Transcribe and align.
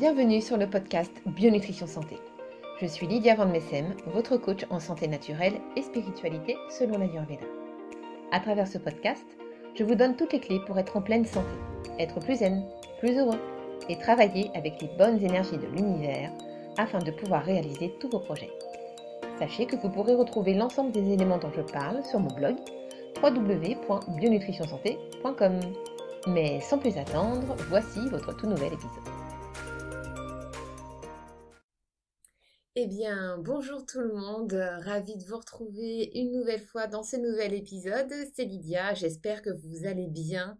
Bienvenue 0.00 0.40
sur 0.40 0.56
le 0.56 0.66
podcast 0.66 1.12
Bionutrition 1.26 1.86
Santé. 1.86 2.16
Je 2.80 2.86
suis 2.86 3.06
Lydia 3.06 3.34
Van 3.34 3.44
Messem, 3.44 3.94
votre 4.14 4.38
coach 4.38 4.64
en 4.70 4.80
santé 4.80 5.06
naturelle 5.06 5.60
et 5.76 5.82
spiritualité 5.82 6.56
selon 6.70 6.92
la 6.92 7.04
l'Ayurveda. 7.04 7.44
À 8.32 8.40
travers 8.40 8.66
ce 8.66 8.78
podcast, 8.78 9.26
je 9.74 9.84
vous 9.84 9.94
donne 9.94 10.16
toutes 10.16 10.32
les 10.32 10.40
clés 10.40 10.62
pour 10.66 10.78
être 10.78 10.96
en 10.96 11.02
pleine 11.02 11.26
santé, 11.26 11.52
être 11.98 12.18
plus 12.18 12.36
zen, 12.36 12.64
plus 13.00 13.18
heureux 13.18 13.38
et 13.90 13.98
travailler 13.98 14.50
avec 14.54 14.80
les 14.80 14.88
bonnes 14.96 15.22
énergies 15.22 15.58
de 15.58 15.66
l'univers 15.66 16.32
afin 16.78 17.00
de 17.00 17.10
pouvoir 17.10 17.44
réaliser 17.44 17.92
tous 18.00 18.08
vos 18.08 18.20
projets. 18.20 18.52
Sachez 19.38 19.66
que 19.66 19.76
vous 19.76 19.90
pourrez 19.90 20.14
retrouver 20.14 20.54
l'ensemble 20.54 20.92
des 20.92 21.12
éléments 21.12 21.36
dont 21.36 21.52
je 21.54 21.60
parle 21.60 22.02
sur 22.06 22.20
mon 22.20 22.34
blog 22.34 22.56
www.bionutritionsanté.com. 23.22 25.60
Mais 26.26 26.58
sans 26.62 26.78
plus 26.78 26.96
attendre, 26.96 27.54
voici 27.68 28.00
votre 28.08 28.34
tout 28.34 28.46
nouvel 28.46 28.72
épisode. 28.72 29.09
Eh 32.82 32.86
bien, 32.86 33.36
bonjour 33.36 33.84
tout 33.84 34.00
le 34.00 34.14
monde, 34.14 34.54
ravi 34.54 35.14
de 35.18 35.24
vous 35.24 35.36
retrouver 35.36 36.18
une 36.18 36.32
nouvelle 36.32 36.62
fois 36.62 36.86
dans 36.86 37.02
ce 37.02 37.16
nouvel 37.16 37.52
épisode. 37.52 38.10
C'est 38.34 38.46
Lydia, 38.46 38.94
j'espère 38.94 39.42
que 39.42 39.50
vous 39.50 39.84
allez 39.84 40.06
bien. 40.08 40.58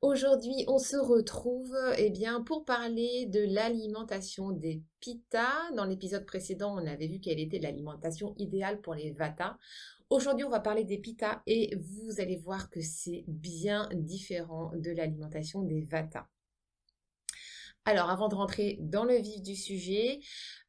Aujourd'hui, 0.00 0.64
on 0.66 0.78
se 0.78 0.96
retrouve 0.96 1.72
eh 1.98 2.10
bien, 2.10 2.42
pour 2.42 2.64
parler 2.64 3.26
de 3.26 3.46
l'alimentation 3.48 4.50
des 4.50 4.82
pitta. 4.98 5.52
Dans 5.76 5.84
l'épisode 5.84 6.26
précédent, 6.26 6.74
on 6.74 6.84
avait 6.84 7.06
vu 7.06 7.20
quelle 7.20 7.38
était 7.38 7.60
l'alimentation 7.60 8.34
idéale 8.38 8.80
pour 8.80 8.96
les 8.96 9.12
vata. 9.12 9.56
Aujourd'hui, 10.10 10.44
on 10.44 10.50
va 10.50 10.58
parler 10.58 10.82
des 10.82 10.98
pitta 10.98 11.44
et 11.46 11.76
vous 11.76 12.20
allez 12.20 12.38
voir 12.38 12.70
que 12.70 12.80
c'est 12.80 13.22
bien 13.28 13.88
différent 13.92 14.72
de 14.74 14.90
l'alimentation 14.90 15.62
des 15.62 15.82
vata. 15.82 16.26
Alors, 17.84 18.10
avant 18.10 18.28
de 18.28 18.36
rentrer 18.36 18.78
dans 18.80 19.04
le 19.04 19.16
vif 19.16 19.42
du 19.42 19.56
sujet, 19.56 20.20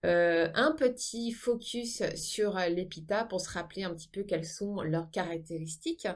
euh, 0.03 0.49
un 0.55 0.71
petit 0.71 1.31
focus 1.31 2.01
sur 2.15 2.57
les 2.57 2.85
pitta 2.85 3.23
pour 3.25 3.39
se 3.39 3.51
rappeler 3.51 3.83
un 3.83 3.93
petit 3.93 4.07
peu 4.07 4.23
quelles 4.23 4.47
sont 4.47 4.81
leurs 4.81 5.11
caractéristiques. 5.11 6.07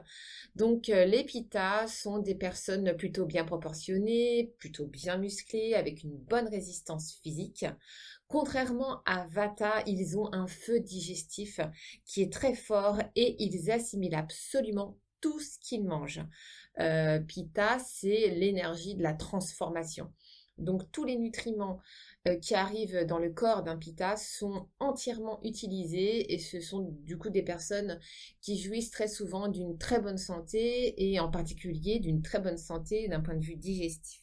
Donc, 0.56 0.90
euh, 0.90 1.06
les 1.06 1.24
pitta 1.24 1.86
sont 1.88 2.18
des 2.18 2.34
personnes 2.34 2.98
plutôt 2.98 3.28
bien 3.28 3.46
proportionnées, 3.46 4.56
plutôt 4.58 4.88
bien 4.88 5.18
musclées, 5.18 5.76
avec 5.76 6.02
une 6.02 6.18
bonne 6.18 6.48
résistance 6.48 7.14
physique. 7.22 7.66
Contrairement 8.28 9.04
à 9.06 9.28
Vata, 9.28 9.84
ils 9.86 10.18
ont 10.18 10.34
un 10.34 10.48
feu 10.48 10.80
digestif 10.80 11.60
qui 12.06 12.24
est 12.24 12.34
très 12.34 12.56
fort 12.56 13.00
et 13.16 13.36
ils 13.44 13.70
assimilent 13.70 14.16
absolument 14.16 14.98
tout 15.22 15.40
ce 15.40 15.60
qu'ils 15.60 15.86
mangent. 15.86 16.26
Euh, 16.80 17.20
Pitta, 17.20 17.80
c'est 17.80 18.30
l'énergie 18.30 18.96
de 18.96 19.04
la 19.04 19.14
transformation. 19.14 20.12
Donc 20.58 20.92
tous 20.92 21.06
les 21.06 21.18
nutriments 21.18 21.80
euh, 22.28 22.36
qui 22.36 22.56
arrivent 22.56 23.06
dans 23.06 23.20
le 23.20 23.32
corps 23.32 23.64
d'un 23.64 23.78
pita 23.78 24.16
sont 24.18 24.68
entièrement 24.80 25.40
utilisés 25.44 26.34
et 26.34 26.40
ce 26.40 26.60
sont 26.60 26.96
du 27.04 27.18
coup 27.18 27.30
des 27.30 27.44
personnes 27.44 28.00
qui 28.42 28.58
jouissent 28.58 28.92
très 28.92 29.08
souvent 29.08 29.48
d'une 29.48 29.78
très 29.78 30.00
bonne 30.00 30.18
santé 30.18 31.12
et 31.12 31.20
en 31.20 31.30
particulier 31.30 32.00
d'une 32.00 32.22
très 32.22 32.40
bonne 32.40 32.58
santé 32.58 33.08
d'un 33.08 33.22
point 33.22 33.36
de 33.36 33.46
vue 33.46 33.56
digestif. 33.56 34.22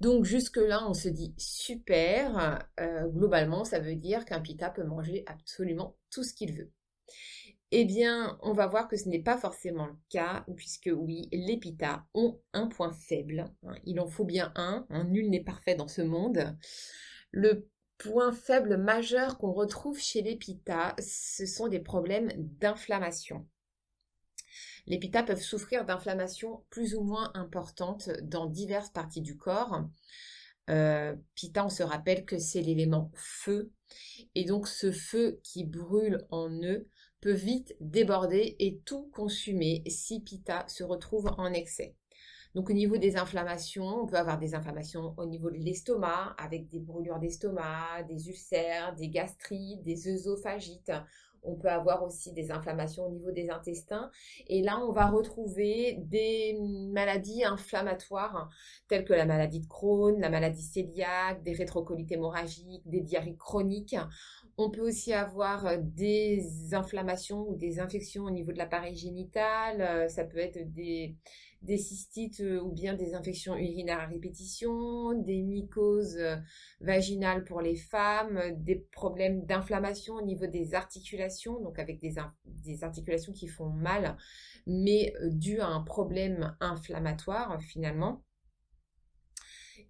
Donc 0.00 0.24
jusque-là, 0.24 0.88
on 0.88 0.94
se 0.94 1.08
dit 1.08 1.34
super. 1.36 2.66
Euh, 2.80 3.06
globalement, 3.08 3.64
ça 3.64 3.80
veut 3.80 3.96
dire 3.96 4.24
qu'un 4.24 4.40
pita 4.40 4.70
peut 4.70 4.84
manger 4.84 5.24
absolument 5.26 5.96
tout 6.10 6.24
ce 6.24 6.32
qu'il 6.32 6.54
veut. 6.54 6.72
Eh 7.72 7.84
bien, 7.84 8.36
on 8.42 8.52
va 8.52 8.66
voir 8.66 8.88
que 8.88 8.96
ce 8.96 9.08
n'est 9.08 9.22
pas 9.22 9.38
forcément 9.38 9.86
le 9.86 9.96
cas, 10.08 10.44
puisque 10.56 10.90
oui, 10.92 11.28
les 11.30 11.56
pitas 11.56 12.04
ont 12.14 12.40
un 12.52 12.66
point 12.66 12.92
faible. 12.92 13.48
Hein. 13.64 13.74
Il 13.84 14.00
en 14.00 14.08
faut 14.08 14.24
bien 14.24 14.52
un, 14.56 14.86
hein. 14.90 15.04
nul 15.04 15.30
n'est 15.30 15.44
parfait 15.44 15.76
dans 15.76 15.86
ce 15.86 16.02
monde. 16.02 16.56
Le 17.30 17.68
point 17.98 18.32
faible 18.32 18.76
majeur 18.76 19.38
qu'on 19.38 19.52
retrouve 19.52 20.00
chez 20.00 20.22
les 20.22 20.34
pitas, 20.34 20.96
ce 20.98 21.46
sont 21.46 21.68
des 21.68 21.78
problèmes 21.78 22.32
d'inflammation. 22.36 23.46
Les 24.86 24.98
pitas 24.98 25.22
peuvent 25.22 25.40
souffrir 25.40 25.84
d'inflammations 25.84 26.64
plus 26.70 26.96
ou 26.96 27.02
moins 27.02 27.30
importantes 27.34 28.10
dans 28.22 28.46
diverses 28.46 28.90
parties 28.90 29.20
du 29.20 29.36
corps. 29.36 29.84
Euh, 30.70 31.14
pita, 31.36 31.64
on 31.64 31.68
se 31.68 31.84
rappelle 31.84 32.24
que 32.24 32.38
c'est 32.38 32.62
l'élément 32.62 33.12
feu. 33.14 33.70
Et 34.34 34.44
donc 34.44 34.66
ce 34.66 34.90
feu 34.90 35.38
qui 35.44 35.64
brûle 35.64 36.26
en 36.30 36.50
eux 36.50 36.88
peut 37.20 37.32
vite 37.32 37.76
déborder 37.80 38.56
et 38.58 38.80
tout 38.84 39.10
consumer 39.12 39.82
si 39.86 40.20
Pitta 40.20 40.64
se 40.68 40.84
retrouve 40.84 41.30
en 41.38 41.52
excès. 41.52 41.94
Donc 42.54 42.68
au 42.68 42.72
niveau 42.72 42.96
des 42.96 43.16
inflammations, 43.16 44.02
on 44.02 44.06
peut 44.06 44.16
avoir 44.16 44.38
des 44.38 44.54
inflammations 44.54 45.14
au 45.16 45.24
niveau 45.24 45.50
de 45.50 45.56
l'estomac 45.56 46.34
avec 46.36 46.68
des 46.68 46.80
brûlures 46.80 47.20
d'estomac, 47.20 48.02
des 48.08 48.28
ulcères, 48.28 48.94
des 48.96 49.08
gastrites, 49.08 49.82
des 49.82 50.08
œsophagites. 50.08 50.92
On 51.42 51.54
peut 51.54 51.70
avoir 51.70 52.02
aussi 52.02 52.32
des 52.32 52.50
inflammations 52.50 53.06
au 53.06 53.10
niveau 53.10 53.30
des 53.30 53.50
intestins. 53.50 54.10
Et 54.46 54.62
là, 54.62 54.78
on 54.80 54.92
va 54.92 55.06
retrouver 55.06 55.96
des 56.02 56.58
maladies 56.92 57.44
inflammatoires 57.44 58.50
telles 58.88 59.04
que 59.04 59.14
la 59.14 59.24
maladie 59.24 59.60
de 59.60 59.66
Crohn, 59.66 60.20
la 60.20 60.28
maladie 60.28 60.70
cœliaque, 60.70 61.42
des 61.42 61.54
rétrocolites 61.54 62.12
hémorragiques, 62.12 62.82
des 62.84 63.00
diarrhées 63.00 63.36
chroniques. 63.36 63.96
On 64.62 64.68
peut 64.68 64.86
aussi 64.86 65.14
avoir 65.14 65.64
euh, 65.64 65.78
des 65.80 66.74
inflammations 66.74 67.48
ou 67.48 67.56
des 67.56 67.80
infections 67.80 68.24
au 68.24 68.30
niveau 68.30 68.52
de 68.52 68.58
l'appareil 68.58 68.94
génital. 68.94 69.80
Euh, 69.80 70.06
ça 70.08 70.24
peut 70.24 70.36
être 70.36 70.70
des, 70.70 71.16
cystites 71.78 72.40
euh, 72.40 72.60
ou 72.60 72.70
bien 72.70 72.92
des 72.92 73.14
infections 73.14 73.56
urinaires 73.56 74.00
à 74.00 74.06
répétition, 74.06 75.14
des 75.14 75.40
mycoses 75.40 76.18
vaginales 76.82 77.44
pour 77.44 77.62
les 77.62 77.74
femmes, 77.74 78.38
des 78.58 78.76
problèmes 78.92 79.46
d'inflammation 79.46 80.16
au 80.16 80.22
niveau 80.22 80.46
des 80.46 80.74
articulations, 80.74 81.58
donc 81.62 81.78
avec 81.78 81.98
des, 81.98 82.16
des 82.44 82.84
articulations 82.84 83.32
qui 83.32 83.48
font 83.48 83.70
mal, 83.70 84.18
mais 84.66 85.14
dû 85.24 85.60
à 85.60 85.68
un 85.68 85.80
problème 85.80 86.54
inflammatoire 86.60 87.58
finalement. 87.62 88.22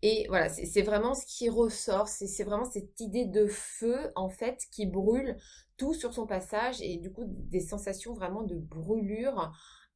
Et 0.02 0.26
voilà, 0.28 0.48
c'est 0.48 0.82
vraiment 0.82 1.14
ce 1.14 1.26
qui 1.26 1.50
ressort, 1.50 2.08
c'est 2.08 2.44
vraiment 2.44 2.64
cette 2.64 2.98
idée 3.00 3.26
de 3.26 3.46
feu, 3.46 4.10
en 4.16 4.30
fait, 4.30 4.66
qui 4.70 4.86
brûle 4.86 5.36
tout 5.76 5.92
sur 5.94 6.14
son 6.14 6.26
passage 6.26 6.80
et 6.80 6.96
du 6.96 7.12
coup 7.12 7.24
des 7.26 7.60
sensations 7.60 8.14
vraiment 8.14 8.42
de 8.42 8.54
brûlure 8.56 9.52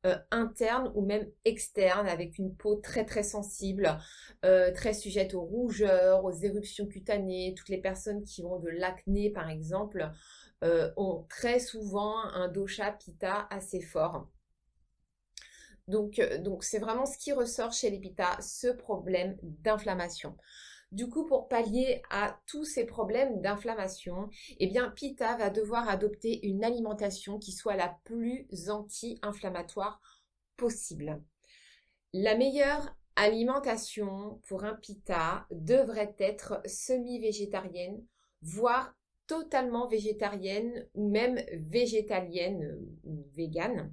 euh, 0.07 0.17
interne 0.31 0.93
ou 0.95 1.03
même 1.05 1.27
externe 1.47 2.07
avec 2.07 2.37
une 2.39 2.55
peau 2.55 2.77
très 2.77 3.07
très 3.07 3.23
sensible, 3.23 3.99
euh, 4.45 4.71
très 4.73 4.93
sujette 4.93 5.33
aux 5.33 5.41
rougeurs, 5.43 6.25
aux 6.25 6.33
éruptions 6.33 6.87
cutanées. 6.87 7.55
Toutes 7.57 7.71
les 7.71 7.81
personnes 7.81 8.23
qui 8.25 8.45
ont 8.45 8.59
de 8.59 8.69
l'acné 8.69 9.31
par 9.31 9.49
exemple 9.49 10.11
euh, 10.63 10.91
ont 10.99 11.25
très 11.31 11.59
souvent 11.59 12.19
un 12.35 12.49
dosha 12.49 12.93
pitta 12.93 13.47
assez 13.51 13.81
fort. 13.81 14.29
Donc, 15.89 16.19
euh, 16.19 16.39
donc 16.39 16.65
c'est 16.65 16.79
vraiment 16.79 17.07
ce 17.07 17.19
qui 17.19 17.33
ressort 17.33 17.73
chez 17.73 17.91
les 17.91 17.99
Pitta, 17.99 18.39
ce 18.41 18.69
problème 18.69 19.37
d'inflammation. 19.43 20.37
Du 20.93 21.09
coup, 21.09 21.27
pour 21.27 21.49
pallier 21.49 22.03
à 22.11 22.39
tous 22.47 22.65
ces 22.65 22.87
problèmes 22.87 23.41
d'inflammation, 23.41 24.29
eh 24.61 24.67
bien, 24.69 24.91
Pitta 24.91 25.37
va 25.37 25.51
devoir 25.51 25.89
adopter 25.89 26.47
une 26.47 26.65
alimentation 26.65 27.39
qui 27.39 27.53
soit 27.53 27.75
la 27.75 27.99
plus 28.05 28.47
anti-inflammatoire 28.69 30.01
possible. 30.57 31.21
La 32.13 32.37
meilleure 32.37 32.95
alimentation 33.17 34.41
pour 34.47 34.65
un 34.65 34.75
Pitta 34.75 35.47
devrait 35.51 36.15
être 36.19 36.61
semi-végétarienne, 36.65 38.05
voire 38.43 38.95
totalement 39.27 39.89
végétarienne 39.89 40.87
ou 40.95 41.09
même 41.09 41.41
végétalienne 41.55 42.79
ou 43.03 43.27
végane. 43.35 43.93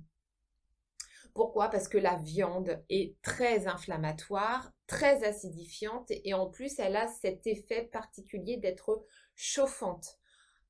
Pourquoi? 1.33 1.69
Parce 1.69 1.88
que 1.88 1.98
la 1.98 2.16
viande 2.18 2.83
est 2.89 3.16
très 3.22 3.68
inflammatoire, 3.68 4.72
très 4.88 5.24
acidifiante 5.24 6.10
et 6.10 6.33
en 6.33 6.48
plus 6.50 6.80
elle 6.80 6.95
a 6.95 7.07
cet 7.07 7.48
effet 7.48 7.89
particulier 7.92 8.57
d'être 8.57 9.06
chauffante. 9.36 10.18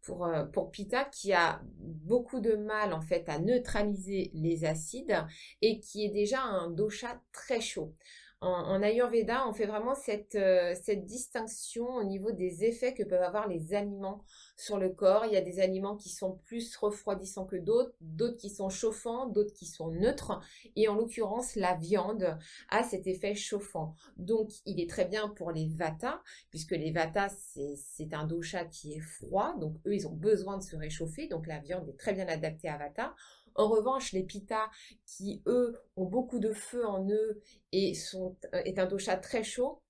Pour, 0.03 0.25
euh, 0.25 0.45
pour 0.45 0.71
Pita 0.71 1.05
qui 1.05 1.31
a 1.31 1.61
beaucoup 1.63 2.39
de 2.39 2.55
mal 2.55 2.91
en 2.91 3.01
fait 3.01 3.29
à 3.29 3.37
neutraliser 3.37 4.31
les 4.33 4.65
acides 4.65 5.15
et 5.61 5.79
qui 5.79 6.05
est 6.05 6.09
déjà 6.09 6.41
un 6.41 6.71
dosha 6.71 7.21
très 7.31 7.61
chaud 7.61 7.93
en, 8.41 8.81
Ayurveda, 8.81 9.47
on 9.47 9.53
fait 9.53 9.67
vraiment 9.67 9.93
euh, 9.93 10.73
cette 10.73 11.05
distinction 11.05 11.85
au 11.85 12.03
niveau 12.03 12.31
des 12.31 12.63
effets 12.63 12.93
que 12.93 13.03
peuvent 13.03 13.21
avoir 13.21 13.47
les 13.47 13.75
aliments 13.75 14.23
sur 14.61 14.77
le 14.77 14.89
corps. 14.89 15.25
Il 15.25 15.33
y 15.33 15.37
a 15.37 15.41
des 15.41 15.59
aliments 15.59 15.95
qui 15.95 16.09
sont 16.09 16.37
plus 16.45 16.75
refroidissants 16.77 17.45
que 17.45 17.55
d'autres, 17.55 17.93
d'autres 18.01 18.37
qui 18.37 18.49
sont 18.49 18.69
chauffants, 18.69 19.27
d'autres 19.27 19.53
qui 19.53 19.65
sont 19.65 19.89
neutres. 19.89 20.39
Et 20.75 20.87
en 20.87 20.95
l'occurrence, 20.95 21.55
la 21.55 21.75
viande 21.75 22.37
a 22.69 22.83
cet 22.83 23.07
effet 23.07 23.35
chauffant. 23.35 23.95
Donc, 24.17 24.51
il 24.65 24.79
est 24.79 24.89
très 24.89 25.05
bien 25.05 25.29
pour 25.29 25.51
les 25.51 25.67
vata, 25.67 26.21
puisque 26.49 26.71
les 26.71 26.91
vata, 26.91 27.29
c'est 27.75 28.13
un 28.13 28.25
dosha 28.25 28.65
qui 28.65 28.93
est 28.93 29.01
froid. 29.01 29.55
Donc, 29.59 29.75
eux, 29.85 29.95
ils 29.95 30.07
ont 30.07 30.13
besoin 30.13 30.57
de 30.57 30.63
se 30.63 30.75
réchauffer. 30.75 31.27
Donc, 31.27 31.47
la 31.47 31.59
viande 31.59 31.89
est 31.89 31.97
très 31.97 32.13
bien 32.13 32.27
adaptée 32.27 32.69
à 32.69 32.77
vata. 32.77 33.15
En 33.55 33.67
revanche, 33.67 34.13
les 34.13 34.23
pitas 34.23 34.69
qui, 35.05 35.41
eux, 35.45 35.77
ont 35.97 36.05
beaucoup 36.05 36.39
de 36.39 36.53
feu 36.53 36.85
en 36.85 37.07
eux 37.09 37.41
et 37.71 37.93
sont, 37.93 38.37
euh, 38.53 38.61
est 38.63 38.79
un 38.79 38.85
dosha 38.85 39.17
très 39.17 39.43
chaud, 39.43 39.81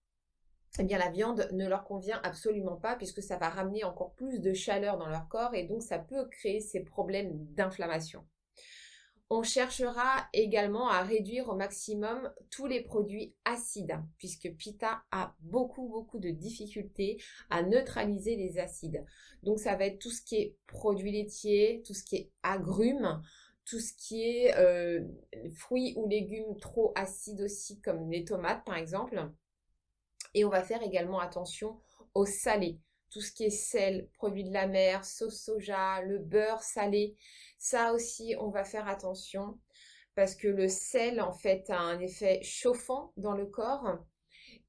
eh 0.79 0.83
bien 0.83 0.97
la 0.97 1.09
viande 1.09 1.49
ne 1.51 1.67
leur 1.67 1.83
convient 1.83 2.19
absolument 2.23 2.77
pas 2.77 2.95
puisque 2.95 3.21
ça 3.21 3.37
va 3.37 3.49
ramener 3.49 3.83
encore 3.83 4.13
plus 4.13 4.39
de 4.39 4.53
chaleur 4.53 4.97
dans 4.97 5.09
leur 5.09 5.27
corps 5.27 5.53
et 5.53 5.63
donc 5.63 5.81
ça 5.81 5.99
peut 5.99 6.27
créer 6.29 6.61
ces 6.61 6.81
problèmes 6.81 7.31
d'inflammation. 7.53 8.25
On 9.33 9.43
cherchera 9.43 10.27
également 10.33 10.89
à 10.89 11.03
réduire 11.03 11.47
au 11.47 11.55
maximum 11.55 12.29
tous 12.49 12.65
les 12.65 12.81
produits 12.81 13.33
acides, 13.45 13.97
puisque 14.17 14.53
Pita 14.57 15.03
a 15.09 15.33
beaucoup, 15.39 15.87
beaucoup 15.87 16.19
de 16.19 16.31
difficultés 16.31 17.17
à 17.49 17.63
neutraliser 17.63 18.35
les 18.35 18.59
acides. 18.59 19.05
Donc 19.43 19.59
ça 19.59 19.77
va 19.77 19.85
être 19.85 19.99
tout 19.99 20.09
ce 20.09 20.21
qui 20.21 20.35
est 20.35 20.57
produits 20.67 21.13
laitiers, 21.13 21.81
tout 21.85 21.93
ce 21.93 22.03
qui 22.03 22.17
est 22.17 22.31
agrumes, 22.43 23.21
tout 23.63 23.79
ce 23.79 23.93
qui 23.93 24.21
est 24.21 24.53
euh, 24.57 24.99
fruits 25.55 25.93
ou 25.95 26.09
légumes 26.09 26.57
trop 26.59 26.91
acides 26.95 27.39
aussi, 27.39 27.79
comme 27.79 28.11
les 28.11 28.25
tomates 28.25 28.65
par 28.65 28.75
exemple. 28.75 29.31
Et 30.33 30.45
on 30.45 30.49
va 30.49 30.63
faire 30.63 30.81
également 30.83 31.19
attention 31.19 31.79
au 32.13 32.25
salé. 32.25 32.79
Tout 33.09 33.21
ce 33.21 33.31
qui 33.31 33.43
est 33.43 33.49
sel, 33.49 34.07
produits 34.13 34.45
de 34.45 34.53
la 34.53 34.67
mer, 34.67 35.03
sauce 35.03 35.43
soja, 35.43 36.01
le 36.01 36.19
beurre 36.19 36.63
salé. 36.63 37.15
Ça 37.57 37.93
aussi, 37.93 38.35
on 38.39 38.49
va 38.49 38.63
faire 38.63 38.87
attention 38.87 39.59
parce 40.15 40.35
que 40.35 40.47
le 40.47 40.67
sel, 40.67 41.21
en 41.21 41.33
fait, 41.33 41.69
a 41.69 41.79
un 41.79 41.99
effet 41.99 42.41
chauffant 42.43 43.13
dans 43.17 43.33
le 43.33 43.45
corps 43.45 43.99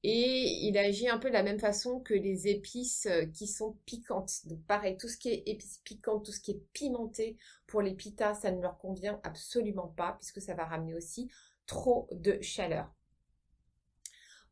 et 0.03 0.65
il 0.67 0.77
agit 0.77 1.07
un 1.07 1.17
peu 1.17 1.29
de 1.29 1.33
la 1.33 1.43
même 1.43 1.59
façon 1.59 2.01
que 2.01 2.13
les 2.13 2.47
épices 2.47 3.05
euh, 3.05 3.25
qui 3.25 3.47
sont 3.47 3.77
piquantes. 3.85 4.45
Donc 4.45 4.61
pareil, 4.65 4.97
tout 4.97 5.07
ce 5.07 5.17
qui 5.17 5.29
est 5.29 5.43
épices 5.45 5.79
piquantes, 5.85 6.25
tout 6.25 6.31
ce 6.31 6.41
qui 6.41 6.51
est 6.51 6.63
pimenté 6.73 7.37
pour 7.67 7.81
les 7.81 7.93
pitas, 7.93 8.35
ça 8.35 8.51
ne 8.51 8.61
leur 8.61 8.77
convient 8.77 9.19
absolument 9.23 9.87
pas 9.87 10.17
puisque 10.19 10.41
ça 10.41 10.55
va 10.55 10.65
ramener 10.65 10.93
aussi 10.93 11.29
trop 11.65 12.09
de 12.11 12.37
chaleur. 12.41 12.93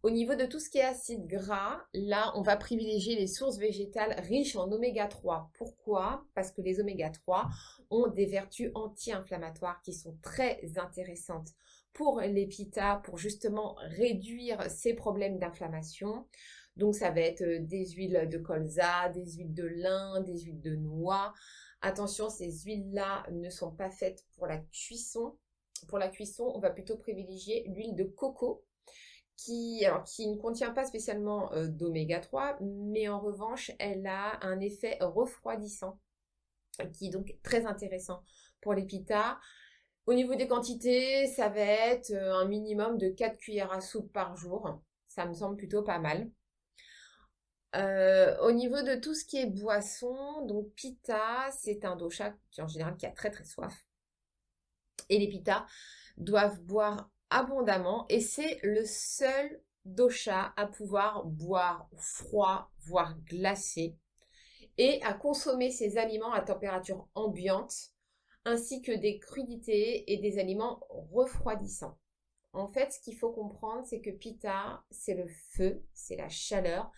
Au 0.04 0.10
niveau 0.10 0.34
de 0.34 0.48
tout 0.48 0.60
ce 0.60 0.72
qui 0.72 0.80
est 0.80 0.84
acide 0.84 1.28
gras, 1.28 1.80
là, 1.94 2.32
on 2.36 2.42
va 2.42 2.58
privilégier 2.58 3.16
les 3.16 3.28
sources 3.28 3.60
végétales 3.60 4.20
riches 4.22 4.56
en 4.56 4.72
oméga 4.72 5.06
3. 5.06 5.52
Pourquoi? 5.54 6.26
Parce 6.34 6.52
que 6.52 6.64
les 6.64 6.80
oméga 6.80 7.12
3 7.12 7.48
ont 7.92 8.08
des 8.08 8.26
vertus 8.26 8.72
anti-inflammatoires 8.74 9.80
qui 9.84 9.94
sont 9.94 10.18
très 10.24 10.60
intéressantes 10.78 11.50
pour 11.94 12.20
l'épita, 12.20 13.00
pour 13.04 13.20
justement 13.20 13.76
réduire 13.80 14.72
ces 14.72 14.96
problèmes 14.96 15.38
d'inflammation. 15.38 16.26
Donc 16.78 16.96
ça 16.96 17.12
va 17.12 17.22
être 17.22 17.44
euh, 17.44 17.60
des 17.60 17.86
huiles 17.92 18.28
de 18.28 18.38
colza, 18.40 19.10
des 19.10 19.34
huiles 19.34 19.54
de 19.54 19.66
lin, 19.66 20.22
des 20.22 20.40
huiles 20.40 20.62
de 20.62 20.76
noix. 20.76 21.32
Attention, 21.82 22.30
ces 22.30 22.52
huiles-là 22.52 23.26
ne 23.32 23.52
sont 23.52 23.72
pas 23.72 23.92
faites 23.92 24.26
pour 24.36 24.48
la 24.48 24.58
cuisson. 24.58 25.38
Pour 25.88 26.00
la 26.00 26.10
cuisson, 26.10 26.52
on 26.56 26.60
va 26.60 26.72
plutôt 26.72 26.98
privilégier 26.98 27.66
l'huile 27.68 27.96
de 27.96 28.04
coco 28.04 28.64
qui, 29.46 29.84
qui 30.06 30.28
ne 30.28 30.36
contient 30.36 30.72
pas 30.72 30.86
spécialement 30.86 31.52
euh, 31.54 31.68
d'oméga 31.68 32.20
3, 32.20 32.58
mais 32.62 33.08
en 33.08 33.20
revanche, 33.20 33.72
elle 33.80 34.06
a 34.06 34.40
un 34.46 34.60
effet 34.60 34.98
refroidissant, 35.02 36.00
qui 36.94 37.08
est 37.08 37.12
donc 37.12 37.36
très 37.44 37.66
intéressant 37.66 38.24
pour 38.62 38.74
les 38.74 38.86
pitas. 38.86 39.40
Au 40.06 40.14
niveau 40.14 40.36
des 40.36 40.48
quantités, 40.48 41.28
ça 41.28 41.50
va 41.50 41.62
être 41.62 42.12
euh, 42.12 42.36
un 42.36 42.46
minimum 42.46 42.98
de 42.98 43.10
4 43.10 43.38
cuillères 43.38 43.72
à 43.72 43.82
soupe 43.82 44.12
par 44.12 44.36
jour. 44.36 44.82
Ça 45.08 45.26
me 45.26 45.34
semble 45.34 45.58
plutôt 45.58 45.84
pas 45.84 46.00
mal. 46.00 46.30
Euh, 47.76 48.38
au 48.42 48.52
niveau 48.52 48.82
de 48.82 48.96
tout 48.96 49.16
ce 49.16 49.26
qui 49.26 49.38
est 49.38 49.46
boisson, 49.46 50.46
donc 50.46 50.70
pita, 50.76 51.50
c'est 51.58 51.86
un 51.86 51.96
dosha 51.96 52.34
qui 52.52 52.62
en 52.62 52.68
général 52.68 52.98
qui 52.98 53.06
a 53.06 53.12
très 53.12 53.32
très 53.32 53.46
soif. 53.46 53.86
Et 55.10 55.18
les 55.18 55.30
pitas 55.30 55.66
doivent 56.18 56.60
boire 56.62 57.10
abondamment 57.32 58.06
et 58.10 58.20
c'est 58.20 58.60
le 58.62 58.86
seul 58.86 59.62
dosha 59.86 60.54
à 60.58 60.68
pouvoir 60.68 61.26
boire 61.26 61.90
froid, 61.98 62.72
voire 62.86 63.18
glacé 63.26 63.96
et 64.78 65.02
à 65.04 65.14
consommer 65.14 65.72
ces 65.72 65.98
aliments 65.98 66.34
à 66.34 66.42
température 66.42 67.08
ambiante 67.16 67.92
ainsi 68.46 68.82
que 68.82 68.92
des 68.92 69.20
crudités 69.20 70.12
et 70.12 70.18
des 70.18 70.40
aliments 70.40 70.86
refroidissants. 70.90 71.98
En 72.54 72.68
fait, 72.68 72.92
ce 72.92 73.00
qu'il 73.00 73.16
faut 73.16 73.32
comprendre, 73.32 73.86
c'est 73.86 74.02
que 74.02 74.10
Pita, 74.10 74.84
c'est 74.92 75.14
le 75.14 75.28
feu, 75.28 75.82
c'est 75.94 76.18
la 76.18 76.28
chaleur. 76.28 76.92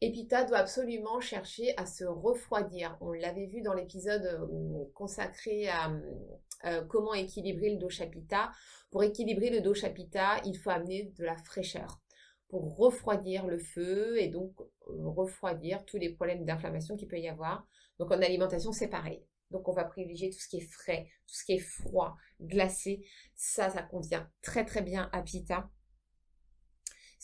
Et 0.00 0.10
Pita 0.10 0.44
doit 0.44 0.58
absolument 0.58 1.20
chercher 1.20 1.76
à 1.76 1.86
se 1.86 2.04
refroidir. 2.04 2.96
On 3.00 3.12
l'avait 3.12 3.46
vu 3.46 3.62
dans 3.62 3.74
l'épisode 3.74 4.24
euh, 4.24 4.84
consacré 4.94 5.68
à 5.68 5.92
euh, 6.64 6.84
comment 6.84 7.14
équilibrer 7.14 7.70
le 7.70 7.78
dosha 7.78 8.06
Pita. 8.06 8.50
Pour 8.90 9.02
équilibrer 9.02 9.50
le 9.50 9.60
dosha 9.60 9.90
Pita, 9.90 10.40
il 10.44 10.56
faut 10.56 10.70
amener 10.70 11.12
de 11.16 11.24
la 11.24 11.36
fraîcheur 11.36 12.00
pour 12.48 12.76
refroidir 12.76 13.46
le 13.46 13.58
feu 13.58 14.20
et 14.20 14.28
donc 14.28 14.52
euh, 14.60 15.08
refroidir 15.08 15.84
tous 15.84 15.96
les 15.96 16.10
problèmes 16.10 16.44
d'inflammation 16.44 16.96
qu'il 16.96 17.08
peut 17.08 17.18
y 17.18 17.28
avoir. 17.28 17.66
Donc 17.98 18.10
en 18.10 18.22
alimentation, 18.22 18.72
c'est 18.72 18.88
pareil. 18.88 19.24
Donc 19.50 19.68
on 19.68 19.72
va 19.72 19.84
privilégier 19.84 20.30
tout 20.30 20.38
ce 20.38 20.48
qui 20.48 20.58
est 20.58 20.72
frais, 20.72 21.06
tout 21.26 21.34
ce 21.34 21.44
qui 21.44 21.52
est 21.54 21.58
froid, 21.58 22.16
glacé. 22.40 23.04
Ça, 23.34 23.70
ça 23.70 23.82
convient 23.82 24.30
très 24.42 24.64
très 24.64 24.82
bien 24.82 25.08
à 25.12 25.22
Pita. 25.22 25.70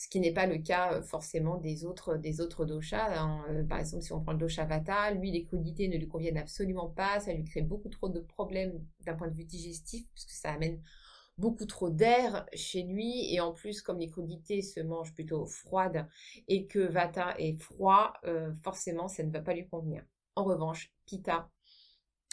Ce 0.03 0.09
qui 0.09 0.19
n'est 0.19 0.33
pas 0.33 0.47
le 0.47 0.57
cas 0.57 0.95
euh, 0.95 1.01
forcément 1.01 1.55
des 1.55 1.85
autres, 1.85 2.17
des 2.17 2.41
autres 2.41 2.65
doshas. 2.65 3.17
Hein. 3.17 3.41
Euh, 3.49 3.63
par 3.63 3.79
exemple, 3.79 4.03
si 4.03 4.11
on 4.11 4.21
prend 4.21 4.33
le 4.33 4.37
dosha 4.37 4.65
Vata, 4.65 5.11
lui, 5.11 5.31
les 5.31 5.45
crudités 5.45 5.87
ne 5.87 5.95
lui 5.95 6.09
conviennent 6.09 6.37
absolument 6.37 6.89
pas. 6.89 7.21
Ça 7.21 7.31
lui 7.31 7.45
crée 7.45 7.61
beaucoup 7.61 7.87
trop 7.87 8.09
de 8.09 8.19
problèmes 8.19 8.85
d'un 9.05 9.13
point 9.15 9.29
de 9.29 9.33
vue 9.33 9.45
digestif, 9.45 10.05
puisque 10.13 10.31
ça 10.31 10.51
amène 10.51 10.81
beaucoup 11.37 11.65
trop 11.65 11.89
d'air 11.89 12.45
chez 12.53 12.83
lui. 12.83 13.33
Et 13.33 13.39
en 13.39 13.53
plus, 13.53 13.81
comme 13.81 13.99
les 13.99 14.09
crudités 14.09 14.61
se 14.61 14.81
mangent 14.81 15.13
plutôt 15.13 15.45
froides 15.45 16.05
et 16.49 16.67
que 16.67 16.79
Vata 16.79 17.35
est 17.39 17.57
froid, 17.61 18.11
euh, 18.25 18.51
forcément, 18.61 19.07
ça 19.07 19.23
ne 19.23 19.31
va 19.31 19.39
pas 19.39 19.53
lui 19.53 19.69
convenir. 19.69 20.03
En 20.35 20.43
revanche, 20.43 20.91
Pita, 21.05 21.49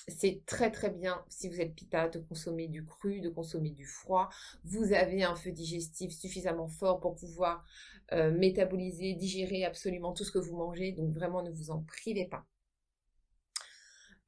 c'est 0.08 0.42
très 0.46 0.70
très 0.70 0.90
bien 0.90 1.22
si 1.28 1.48
vous 1.48 1.60
êtes 1.60 1.74
pita 1.74 2.08
de 2.08 2.18
consommer 2.18 2.68
du 2.68 2.84
cru, 2.84 3.20
de 3.20 3.28
consommer 3.28 3.70
du 3.70 3.86
froid. 3.86 4.28
Vous 4.64 4.92
avez 4.92 5.22
un 5.22 5.36
feu 5.36 5.52
digestif 5.52 6.12
suffisamment 6.12 6.68
fort 6.68 7.00
pour 7.00 7.14
pouvoir 7.16 7.64
euh, 8.12 8.30
métaboliser, 8.30 9.14
digérer 9.14 9.64
absolument 9.64 10.12
tout 10.12 10.24
ce 10.24 10.32
que 10.32 10.38
vous 10.38 10.56
mangez. 10.56 10.92
Donc 10.92 11.12
vraiment 11.12 11.42
ne 11.42 11.50
vous 11.50 11.70
en 11.70 11.82
privez 11.82 12.26
pas. 12.26 12.44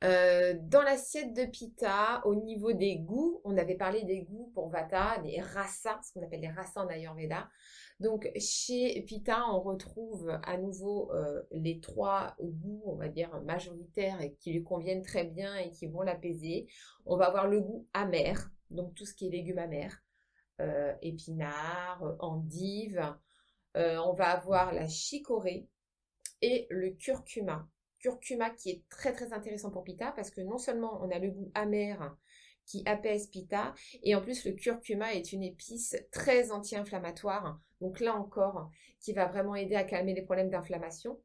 Euh, 0.02 0.54
dans 0.62 0.82
l'assiette 0.82 1.32
de 1.32 1.44
pita, 1.44 2.22
au 2.24 2.34
niveau 2.34 2.72
des 2.72 2.96
goûts, 2.96 3.40
on 3.44 3.56
avait 3.56 3.76
parlé 3.76 4.02
des 4.02 4.22
goûts 4.22 4.50
pour 4.52 4.68
Vata, 4.68 5.18
des 5.22 5.40
rasas, 5.40 6.00
ce 6.02 6.12
qu'on 6.12 6.24
appelle 6.24 6.40
les 6.40 6.50
rasas 6.50 6.80
en 6.80 6.88
Ayurveda. 6.88 7.48
Donc 8.00 8.28
chez 8.36 9.00
Pita, 9.02 9.44
on 9.48 9.60
retrouve 9.60 10.28
à 10.42 10.58
nouveau 10.58 11.12
euh, 11.12 11.42
les 11.52 11.78
trois 11.78 12.34
goûts, 12.40 12.82
on 12.86 12.96
va 12.96 13.08
dire, 13.08 13.40
majoritaires 13.42 14.20
et 14.20 14.34
qui 14.34 14.52
lui 14.52 14.64
conviennent 14.64 15.02
très 15.02 15.24
bien 15.24 15.56
et 15.56 15.70
qui 15.70 15.86
vont 15.86 16.02
l'apaiser. 16.02 16.66
On 17.06 17.16
va 17.16 17.26
avoir 17.26 17.46
le 17.46 17.60
goût 17.60 17.86
amer, 17.92 18.50
donc 18.70 18.94
tout 18.96 19.06
ce 19.06 19.14
qui 19.14 19.28
est 19.28 19.30
légumes 19.30 19.58
amers, 19.58 20.02
euh, 20.60 20.92
épinards, 21.00 22.16
endives. 22.18 23.14
on 23.76 24.14
va 24.14 24.30
avoir 24.30 24.74
la 24.74 24.88
chicorée 24.88 25.68
et 26.40 26.66
le 26.70 26.90
curcuma 26.90 27.68
curcuma 28.02 28.50
qui 28.50 28.70
est 28.70 28.82
très 28.90 29.12
très 29.12 29.32
intéressant 29.32 29.70
pour 29.70 29.84
Pita 29.84 30.12
parce 30.12 30.30
que 30.30 30.40
non 30.40 30.58
seulement 30.58 31.00
on 31.02 31.10
a 31.10 31.18
le 31.18 31.30
goût 31.30 31.50
amer 31.54 32.16
qui 32.66 32.82
apaise 32.86 33.28
Pita 33.28 33.74
et 34.02 34.14
en 34.14 34.20
plus 34.20 34.44
le 34.44 34.52
curcuma 34.52 35.14
est 35.14 35.32
une 35.32 35.42
épice 35.42 35.96
très 36.10 36.50
anti-inflammatoire. 36.50 37.60
Donc 37.80 38.00
là 38.00 38.14
encore, 38.14 38.70
qui 39.00 39.12
va 39.12 39.26
vraiment 39.26 39.54
aider 39.54 39.74
à 39.74 39.84
calmer 39.84 40.14
les 40.14 40.22
problèmes 40.22 40.50
d'inflammation. 40.50 41.20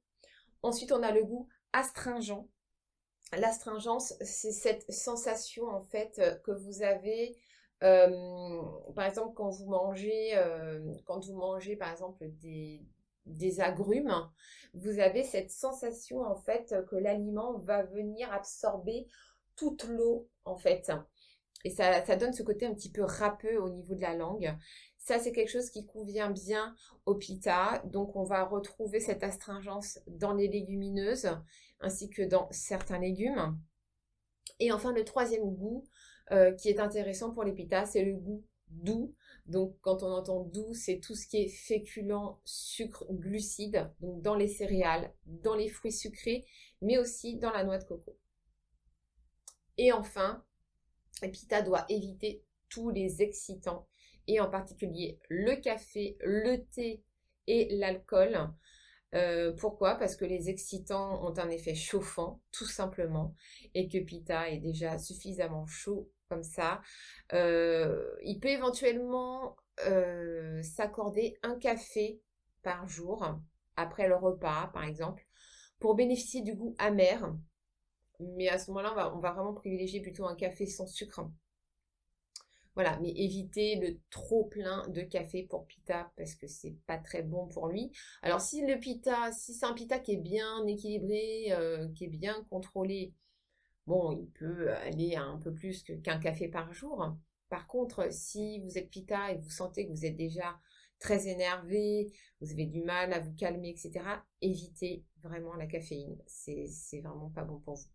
Ensuite, 0.64 0.92
on 0.92 1.04
a 1.04 1.12
le 1.12 1.24
goût 1.24 1.48
astringent. 1.74 2.48
L'astringence, 3.38 4.14
c'est 4.22 4.52
cette 4.52 4.92
sensation 4.92 5.68
en 5.68 5.84
fait 5.84 6.20
que 6.44 6.52
vous 6.52 6.82
avez 6.82 7.38
euh, 7.84 8.62
par 8.96 9.06
exemple, 9.06 9.34
quand 9.36 9.50
vous 9.50 9.70
mangez, 9.70 10.36
euh, 10.36 10.80
quand 11.06 11.26
vous 11.26 11.36
mangez 11.36 11.76
par 11.76 11.92
exemple 11.92 12.26
des, 12.42 12.82
des 13.28 13.60
agrumes, 13.60 14.14
vous 14.74 15.00
avez 15.00 15.24
cette 15.24 15.52
sensation 15.52 16.22
en 16.22 16.36
fait 16.36 16.76
que 16.90 16.96
l'aliment 16.96 17.60
va 17.60 17.84
venir 17.84 18.32
absorber 18.32 19.08
toute 19.56 19.86
l'eau 19.86 20.30
en 20.46 20.56
fait. 20.56 20.92
Et 21.64 21.70
ça, 21.70 22.06
ça, 22.06 22.16
donne 22.16 22.34
ce 22.34 22.44
côté 22.44 22.66
un 22.66 22.74
petit 22.74 22.92
peu 22.92 23.04
râpeux 23.04 23.60
au 23.60 23.70
niveau 23.70 23.96
de 23.96 24.02
la 24.02 24.14
langue. 24.14 24.56
Ça, 25.00 25.20
c'est 25.20 25.32
quelque 25.32 25.52
chose 25.52 25.70
qui 25.70 25.86
convient 25.86 26.30
bien 26.30 26.76
au 27.06 27.16
pita. 27.16 27.82
Donc, 27.86 28.16
on 28.16 28.24
va 28.24 28.44
retrouver 28.44 29.00
cette 29.00 29.24
astringence 29.24 30.00
dans 30.08 30.34
les 30.34 30.48
légumineuses 30.48 31.30
ainsi 31.80 32.10
que 32.10 32.22
dans 32.22 32.48
certains 32.52 33.00
légumes. 33.00 33.58
Et 34.60 34.72
enfin, 34.72 34.94
le 34.94 35.04
troisième 35.04 35.50
goût 35.56 35.86
euh, 36.32 36.52
qui 36.52 36.70
est 36.70 36.80
intéressant 36.80 37.32
pour 37.32 37.44
les 37.44 37.54
pita, 37.54 37.86
c'est 37.86 38.04
le 38.04 38.16
goût 38.16 38.44
doux. 38.70 39.16
Donc, 39.48 39.78
quand 39.82 40.04
on 40.04 40.12
entend 40.12 40.44
doux, 40.44 40.74
c'est 40.74 41.00
tout 41.00 41.16
ce 41.16 41.26
qui 41.26 41.38
est 41.38 41.48
féculent, 41.48 42.38
sucre, 42.44 43.06
glucides, 43.10 43.90
donc 44.02 44.22
dans 44.22 44.36
les 44.36 44.50
céréales, 44.50 45.14
dans 45.26 45.56
les 45.56 45.70
fruits 45.70 45.94
sucrés, 45.94 46.46
mais 46.82 46.98
aussi 46.98 47.38
dans 47.38 47.52
la 47.52 47.64
noix 47.64 47.78
de 47.78 47.86
coco. 47.86 48.18
Et 49.78 49.94
enfin, 49.94 50.44
Pita 51.22 51.62
doit 51.62 51.86
éviter 51.88 52.44
tous 52.70 52.90
les 52.90 53.22
excitants, 53.22 53.88
et 54.28 54.42
en 54.42 54.50
particulier 54.50 55.20
le 55.30 55.56
café, 55.56 56.18
le 56.20 56.66
thé 56.66 57.02
et 57.48 57.70
l'alcool. 57.78 58.54
Euh, 59.16 59.54
pourquoi? 59.54 59.96
Parce 59.96 60.18
que 60.18 60.26
les 60.26 60.50
excitants 60.50 61.26
ont 61.26 61.38
un 61.40 61.50
effet 61.50 61.76
chauffant, 61.76 62.42
tout 62.52 62.66
simplement, 62.68 63.34
et 63.74 63.88
que 63.88 64.00
Pita 64.00 64.50
est 64.50 64.60
déjà 64.60 64.98
suffisamment 64.98 65.66
chaud 65.66 66.12
comme 66.30 66.44
ça. 66.44 66.82
Il 67.32 68.40
peut 68.42 68.50
éventuellement 68.50 69.56
s'accorder 70.62 71.38
un 71.44 71.58
café 71.58 72.22
par 72.64 72.88
jour, 72.88 73.26
après 73.76 74.08
le 74.08 74.16
repas, 74.16 74.70
par 74.74 74.84
exemple, 74.84 75.26
pour 75.80 75.96
bénéficier 75.96 76.42
du 76.42 76.56
goût 76.56 76.76
amer. 76.80 77.36
Mais 78.20 78.50
à 78.50 78.58
ce 78.58 78.72
moment-là, 78.72 79.14
on 79.16 79.20
va 79.20 79.32
vraiment 79.32 79.54
privilégier 79.54 80.02
plutôt 80.02 80.26
un 80.26 80.36
café 80.36 80.66
sans 80.66 80.88
sucre 80.88 81.30
voilà, 82.76 83.00
mais 83.00 83.10
éviter 83.10 83.76
le 83.78 83.98
trop 84.12 84.44
plein 84.44 84.88
de 84.90 85.02
café 85.02 85.48
pour 85.50 85.66
pita 85.66 86.12
parce 86.16 86.36
que 86.36 86.46
c'est 86.46 86.76
pas 86.86 87.00
très 87.00 87.24
bon 87.24 87.48
pour 87.48 87.70
lui. 87.70 87.92
Alors 88.22 88.40
si 88.40 88.64
le 88.64 88.80
pita, 88.80 89.32
si 89.32 89.56
c'est 89.56 89.66
un 89.66 89.74
pita 89.74 89.98
qui 89.98 90.14
est 90.14 90.18
bien 90.18 90.64
équilibré, 90.68 91.52
qui 91.96 92.04
est 92.04 92.10
bien 92.10 92.46
contrôlé, 92.52 93.16
bon, 93.88 94.12
il 94.12 94.30
peut 94.32 94.72
aller 94.74 95.16
à 95.16 95.24
un 95.24 95.38
peu 95.40 95.54
plus 95.54 95.84
qu'un 96.04 96.20
café 96.20 96.48
par 96.48 96.72
jour. 96.74 97.16
Par 97.50 97.68
contre, 97.68 98.12
si 98.12 98.62
vous 98.62 98.78
êtes 98.78 98.90
pita 98.90 99.32
et 99.32 99.38
vous 99.38 99.50
sentez 99.50 99.88
que 99.88 99.92
vous 99.92 100.06
êtes 100.06 100.18
déjà 100.18 100.60
très 101.00 101.28
énervé, 101.28 102.12
vous 102.42 102.52
avez 102.52 102.66
du 102.66 102.84
mal 102.84 103.14
à 103.14 103.20
vous 103.20 103.34
calmer, 103.34 103.70
etc., 103.70 104.06
évitez 104.42 105.06
vraiment 105.24 105.56
la 105.56 105.66
caféine. 105.66 106.18
C'est 106.28 107.02
vraiment 107.02 107.30
pas 107.30 107.44
bon 107.44 107.60
pour 107.60 107.76
vous. 107.76 107.90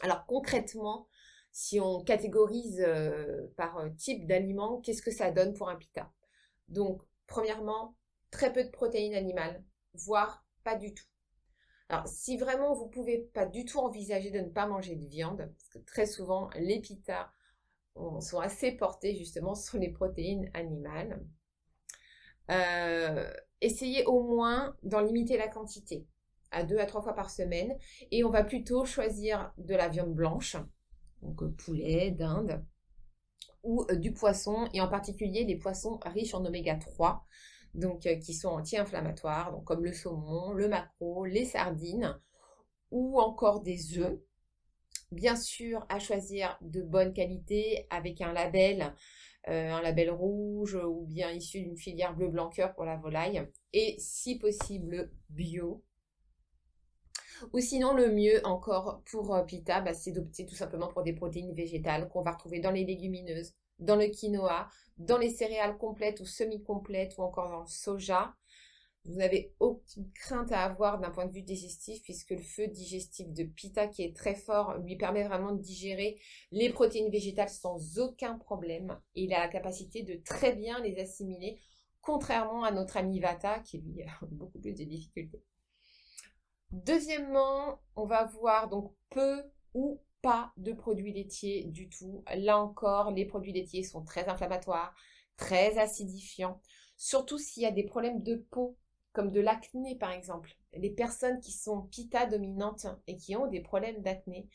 Alors 0.00 0.24
concrètement, 0.26 1.06
si 1.52 1.78
on 1.78 2.02
catégorise 2.02 2.80
euh, 2.80 3.46
par 3.56 3.76
euh, 3.78 3.90
type 3.90 4.26
d'aliment, 4.26 4.80
qu'est-ce 4.80 5.02
que 5.02 5.10
ça 5.10 5.30
donne 5.30 5.52
pour 5.52 5.68
un 5.68 5.76
pita? 5.76 6.10
Donc, 6.68 7.02
premièrement, 7.26 7.94
très 8.30 8.52
peu 8.52 8.64
de 8.64 8.70
protéines 8.70 9.14
animales, 9.14 9.62
voire 9.92 10.46
pas 10.64 10.76
du 10.76 10.94
tout. 10.94 11.04
Si 12.06 12.36
vraiment 12.36 12.74
vous 12.74 12.88
pouvez 12.88 13.18
pas 13.34 13.46
du 13.46 13.64
tout 13.64 13.78
envisager 13.78 14.30
de 14.30 14.40
ne 14.40 14.48
pas 14.48 14.66
manger 14.66 14.96
de 14.96 15.06
viande, 15.06 15.50
parce 15.58 15.68
que 15.68 15.78
très 15.78 16.06
souvent, 16.06 16.48
les 16.56 16.80
pitas 16.80 17.30
sont 18.20 18.40
assez 18.40 18.72
portés 18.72 19.14
justement 19.14 19.54
sur 19.56 19.78
les 19.78 19.90
protéines 19.90 20.50
animales, 20.54 21.22
euh, 22.50 23.32
essayez 23.60 24.04
au 24.06 24.22
moins 24.22 24.76
d'en 24.82 25.00
limiter 25.00 25.36
la 25.36 25.48
quantité 25.48 26.06
à 26.50 26.64
deux 26.64 26.78
à 26.78 26.86
trois 26.86 27.00
fois 27.00 27.14
par 27.14 27.30
semaine 27.30 27.76
et 28.10 28.24
on 28.24 28.30
va 28.30 28.42
plutôt 28.42 28.84
choisir 28.84 29.52
de 29.58 29.74
la 29.74 29.88
viande 29.88 30.12
blanche 30.12 30.56
donc 31.22 31.42
euh, 31.42 31.48
poulet, 31.48 32.10
dinde, 32.10 32.64
ou 33.62 33.86
euh, 33.90 33.96
du 33.96 34.12
poisson, 34.12 34.68
et 34.74 34.80
en 34.80 34.88
particulier 34.88 35.44
les 35.44 35.56
poissons 35.56 35.98
riches 36.04 36.34
en 36.34 36.44
oméga 36.44 36.76
3, 36.76 37.24
donc 37.74 38.06
euh, 38.06 38.16
qui 38.16 38.34
sont 38.34 38.48
anti-inflammatoires, 38.48 39.60
comme 39.64 39.84
le 39.84 39.92
saumon, 39.92 40.52
le 40.52 40.68
maquereau, 40.68 41.24
les 41.24 41.44
sardines, 41.44 42.18
ou 42.90 43.20
encore 43.20 43.62
des 43.62 43.98
œufs. 43.98 44.18
Bien 45.10 45.36
sûr, 45.36 45.86
à 45.88 45.98
choisir 45.98 46.58
de 46.62 46.82
bonne 46.82 47.12
qualité 47.12 47.86
avec 47.90 48.20
un 48.20 48.32
label, 48.32 48.94
un 49.46 49.82
label 49.82 50.10
rouge 50.10 50.74
ou 50.74 51.04
bien 51.06 51.30
issu 51.30 51.60
d'une 51.60 51.76
filière 51.76 52.14
bleu 52.14 52.28
blanc 52.28 52.48
cœur 52.48 52.74
pour 52.74 52.84
la 52.84 52.96
volaille, 52.96 53.46
et 53.74 53.96
si 53.98 54.38
possible 54.38 55.10
bio, 55.28 55.84
ou 57.52 57.60
sinon, 57.60 57.94
le 57.94 58.12
mieux 58.12 58.44
encore 58.46 59.02
pour 59.10 59.34
euh, 59.34 59.42
Pita, 59.42 59.80
bah, 59.80 59.94
c'est 59.94 60.12
d'opter 60.12 60.46
tout 60.46 60.54
simplement 60.54 60.88
pour 60.88 61.02
des 61.02 61.12
protéines 61.12 61.54
végétales 61.54 62.08
qu'on 62.08 62.22
va 62.22 62.32
retrouver 62.32 62.60
dans 62.60 62.70
les 62.70 62.84
légumineuses, 62.84 63.54
dans 63.78 63.96
le 63.96 64.06
quinoa, 64.06 64.68
dans 64.98 65.18
les 65.18 65.30
céréales 65.30 65.76
complètes 65.78 66.20
ou 66.20 66.24
semi-complètes 66.24 67.16
ou 67.18 67.22
encore 67.22 67.50
dans 67.50 67.60
le 67.60 67.66
soja. 67.66 68.34
Vous 69.04 69.16
n'avez 69.16 69.52
aucune 69.58 70.12
crainte 70.12 70.52
à 70.52 70.62
avoir 70.62 71.00
d'un 71.00 71.10
point 71.10 71.26
de 71.26 71.32
vue 71.32 71.42
digestif 71.42 72.02
puisque 72.04 72.30
le 72.30 72.42
feu 72.42 72.68
digestif 72.68 73.32
de 73.32 73.42
Pita 73.42 73.88
qui 73.88 74.02
est 74.04 74.14
très 74.14 74.36
fort 74.36 74.78
lui 74.78 74.96
permet 74.96 75.24
vraiment 75.26 75.52
de 75.52 75.60
digérer 75.60 76.20
les 76.52 76.70
protéines 76.70 77.10
végétales 77.10 77.48
sans 77.48 77.98
aucun 77.98 78.38
problème. 78.38 78.96
Et 79.16 79.24
il 79.24 79.34
a 79.34 79.40
la 79.40 79.48
capacité 79.48 80.04
de 80.04 80.22
très 80.24 80.54
bien 80.54 80.80
les 80.80 81.00
assimiler 81.00 81.58
contrairement 82.00 82.62
à 82.62 82.70
notre 82.70 82.96
ami 82.96 83.18
Vata 83.18 83.58
qui 83.60 83.78
lui 83.78 84.02
a 84.22 84.26
beaucoup 84.30 84.60
plus 84.60 84.74
de 84.74 84.84
difficultés. 84.84 85.42
Deuxièmement, 86.72 87.80
on 87.96 88.06
va 88.06 88.24
voir 88.24 88.70
donc 88.70 88.94
peu 89.10 89.42
ou 89.74 90.00
pas 90.22 90.52
de 90.56 90.72
produits 90.72 91.12
laitiers 91.12 91.64
du 91.64 91.90
tout. 91.90 92.24
Là 92.34 92.58
encore, 92.58 93.10
les 93.10 93.26
produits 93.26 93.52
laitiers 93.52 93.82
sont 93.82 94.02
très 94.02 94.28
inflammatoires, 94.30 94.94
très 95.36 95.78
acidifiants, 95.78 96.62
surtout 96.96 97.36
s'il 97.36 97.64
y 97.64 97.66
a 97.66 97.72
des 97.72 97.84
problèmes 97.84 98.22
de 98.22 98.36
peau, 98.50 98.78
comme 99.12 99.30
de 99.30 99.40
l'acné 99.40 99.96
par 99.96 100.12
exemple. 100.12 100.56
Les 100.72 100.88
personnes 100.88 101.40
qui 101.40 101.52
sont 101.52 101.82
pita 101.82 102.24
dominantes 102.24 102.86
et 103.06 103.16
qui 103.16 103.36
ont 103.36 103.48
des 103.48 103.60
problèmes 103.60 104.00
d'acné, 104.00 104.48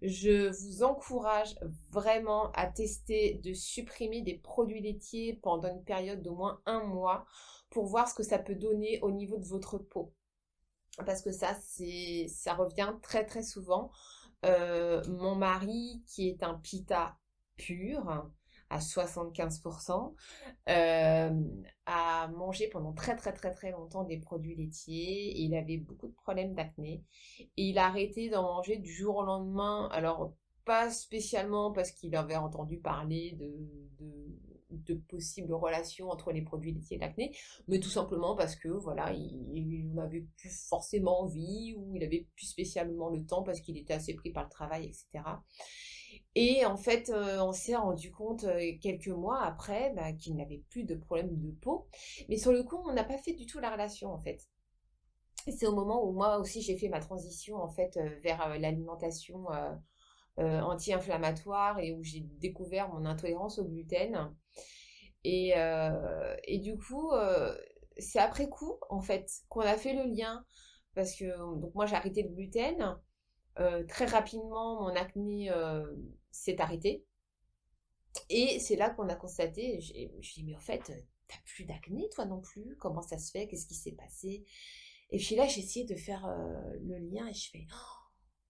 je 0.00 0.50
vous 0.50 0.84
encourage 0.84 1.56
vraiment 1.90 2.52
à 2.52 2.68
tester 2.68 3.40
de 3.42 3.52
supprimer 3.52 4.22
des 4.22 4.34
produits 4.34 4.80
laitiers 4.80 5.40
pendant 5.42 5.74
une 5.74 5.82
période 5.82 6.22
d'au 6.22 6.36
moins 6.36 6.60
un 6.66 6.84
mois 6.84 7.26
pour 7.70 7.86
voir 7.86 8.08
ce 8.08 8.14
que 8.14 8.22
ça 8.22 8.38
peut 8.38 8.54
donner 8.54 9.00
au 9.00 9.10
niveau 9.10 9.38
de 9.38 9.46
votre 9.46 9.78
peau 9.78 10.12
parce 11.04 11.22
que 11.22 11.32
ça, 11.32 11.54
ça 11.54 12.54
revient 12.54 12.92
très 13.02 13.24
très 13.24 13.42
souvent. 13.42 13.90
Euh, 14.44 15.02
mon 15.08 15.34
mari, 15.34 16.02
qui 16.06 16.28
est 16.28 16.42
un 16.42 16.54
pita 16.54 17.16
pur, 17.56 18.30
à 18.70 18.78
75%, 18.78 20.14
euh, 20.68 21.30
a 21.86 22.28
mangé 22.28 22.68
pendant 22.68 22.92
très 22.92 23.16
très 23.16 23.32
très 23.32 23.52
très 23.52 23.70
longtemps 23.70 24.04
des 24.04 24.18
produits 24.18 24.56
laitiers 24.56 25.30
et 25.30 25.42
il 25.42 25.54
avait 25.54 25.78
beaucoup 25.78 26.08
de 26.08 26.14
problèmes 26.14 26.54
d'acné. 26.54 27.04
Et 27.56 27.68
il 27.68 27.78
a 27.78 27.86
arrêté 27.86 28.30
d'en 28.30 28.42
manger 28.42 28.76
du 28.78 28.92
jour 28.92 29.16
au 29.16 29.24
lendemain. 29.24 29.88
Alors, 29.92 30.34
pas 30.64 30.90
spécialement 30.90 31.72
parce 31.72 31.90
qu'il 31.92 32.16
avait 32.16 32.36
entendu 32.36 32.78
parler 32.78 33.32
de 33.38 34.53
possibles 35.08 35.52
relations 35.54 36.10
entre 36.10 36.32
les 36.32 36.42
produits 36.42 36.72
laitiers 36.72 36.96
et 36.96 37.00
l'acné, 37.00 37.36
mais 37.68 37.80
tout 37.80 37.88
simplement 37.88 38.34
parce 38.36 38.56
que 38.56 38.68
voilà, 38.68 39.12
il, 39.12 39.92
n'avait 39.94 40.26
plus 40.36 40.50
forcément 40.68 41.22
envie 41.22 41.74
ou 41.76 41.94
il 41.96 42.02
avait 42.02 42.26
plus 42.34 42.46
spécialement 42.46 43.08
le 43.10 43.24
temps 43.24 43.42
parce 43.42 43.60
qu'il 43.60 43.76
était 43.76 43.94
assez 43.94 44.14
pris 44.14 44.30
par 44.30 44.44
le 44.44 44.50
travail, 44.50 44.86
etc. 44.86 45.24
Et 46.34 46.64
en 46.66 46.76
fait, 46.76 47.10
euh, 47.10 47.40
on 47.40 47.52
s'est 47.52 47.76
rendu 47.76 48.10
compte 48.10 48.44
euh, 48.44 48.72
quelques 48.80 49.08
mois 49.08 49.42
après 49.42 49.92
bah, 49.94 50.12
qu'il 50.12 50.36
n'avait 50.36 50.62
plus 50.70 50.84
de 50.84 50.96
problème 50.96 51.36
de 51.36 51.50
peau. 51.52 51.86
Mais 52.28 52.36
sur 52.36 52.52
le 52.52 52.64
coup, 52.64 52.76
on 52.84 52.92
n'a 52.92 53.04
pas 53.04 53.18
fait 53.18 53.34
du 53.34 53.46
tout 53.46 53.60
la 53.60 53.70
relation 53.70 54.12
en 54.12 54.20
fait. 54.20 54.48
C'est 55.46 55.66
au 55.66 55.74
moment 55.74 56.04
où 56.04 56.12
moi 56.12 56.38
aussi 56.38 56.62
j'ai 56.62 56.76
fait 56.76 56.88
ma 56.88 57.00
transition 57.00 57.56
en 57.56 57.68
fait 57.68 57.96
euh, 57.96 58.08
vers 58.22 58.58
l'alimentation 58.58 59.46
anti-inflammatoire 60.36 61.78
et 61.78 61.92
où 61.92 62.02
j'ai 62.02 62.20
découvert 62.40 62.88
mon 62.88 63.04
intolérance 63.04 63.60
au 63.60 63.64
gluten. 63.64 64.34
Et, 65.24 65.54
euh, 65.56 66.36
et 66.44 66.58
du 66.58 66.76
coup, 66.76 67.10
euh, 67.12 67.56
c'est 67.98 68.18
après 68.18 68.48
coup, 68.48 68.78
en 68.90 69.00
fait, 69.00 69.30
qu'on 69.48 69.62
a 69.62 69.76
fait 69.76 69.94
le 69.94 70.04
lien. 70.14 70.44
Parce 70.94 71.16
que, 71.16 71.24
donc 71.60 71.74
moi, 71.74 71.86
j'ai 71.86 71.96
arrêté 71.96 72.22
le 72.22 72.28
gluten. 72.28 72.98
Euh, 73.58 73.84
très 73.86 74.04
rapidement, 74.06 74.82
mon 74.82 74.94
acné 74.94 75.50
s'est 76.30 76.60
arrêté. 76.60 77.04
Et 78.30 78.60
c'est 78.60 78.76
là 78.76 78.90
qu'on 78.90 79.08
a 79.08 79.16
constaté, 79.16 79.80
je 79.80 80.16
me 80.16 80.22
suis 80.22 80.42
dit, 80.42 80.44
mais 80.44 80.54
en 80.54 80.60
fait, 80.60 80.92
t'as 81.26 81.36
plus 81.44 81.64
d'acné, 81.64 82.08
toi 82.10 82.26
non 82.26 82.40
plus 82.40 82.76
Comment 82.78 83.02
ça 83.02 83.18
se 83.18 83.32
fait? 83.32 83.48
Qu'est-ce 83.48 83.66
qui 83.66 83.74
s'est 83.74 83.92
passé? 83.92 84.44
Et 85.10 85.18
puis 85.18 85.34
là, 85.34 85.48
j'ai 85.48 85.60
essayé 85.62 85.84
de 85.84 85.96
faire 85.96 86.28
le 86.80 86.98
lien 86.98 87.26
et 87.26 87.34
je 87.34 87.50
fais, 87.50 87.66
oh, 87.72 88.04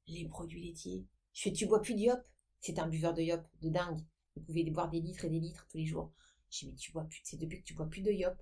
les 0.07 0.29
produits 0.29 0.63
laitiers. 0.63 1.07
Je 1.33 1.43
fais, 1.43 1.53
tu 1.53 1.67
bois 1.67 1.81
plus 1.81 1.95
de 1.95 2.01
yop 2.01 2.21
C'est 2.61 2.79
un 2.79 2.87
buveur 2.87 3.15
de 3.15 3.23
yop, 3.23 3.43
de 3.63 3.71
dingue. 3.71 4.01
Vous 4.37 4.43
pouvez 4.43 4.65
boire 4.71 4.91
des 4.91 5.01
litres 5.01 5.25
et 5.25 5.31
des 5.31 5.41
litres 5.41 5.67
tous 5.71 5.79
les 5.79 5.87
jours. 5.87 6.13
Je 6.55 6.61
dis, 6.61 6.71
mais 6.71 6.77
tu 6.77 6.93
vois 6.93 7.05
plus, 7.05 7.21
c'est 7.25 7.37
depuis 7.37 7.61
que 7.61 7.65
tu 7.65 7.75
bois 7.75 7.87
plus 7.87 8.03
de 8.03 8.13
yop. 8.13 8.37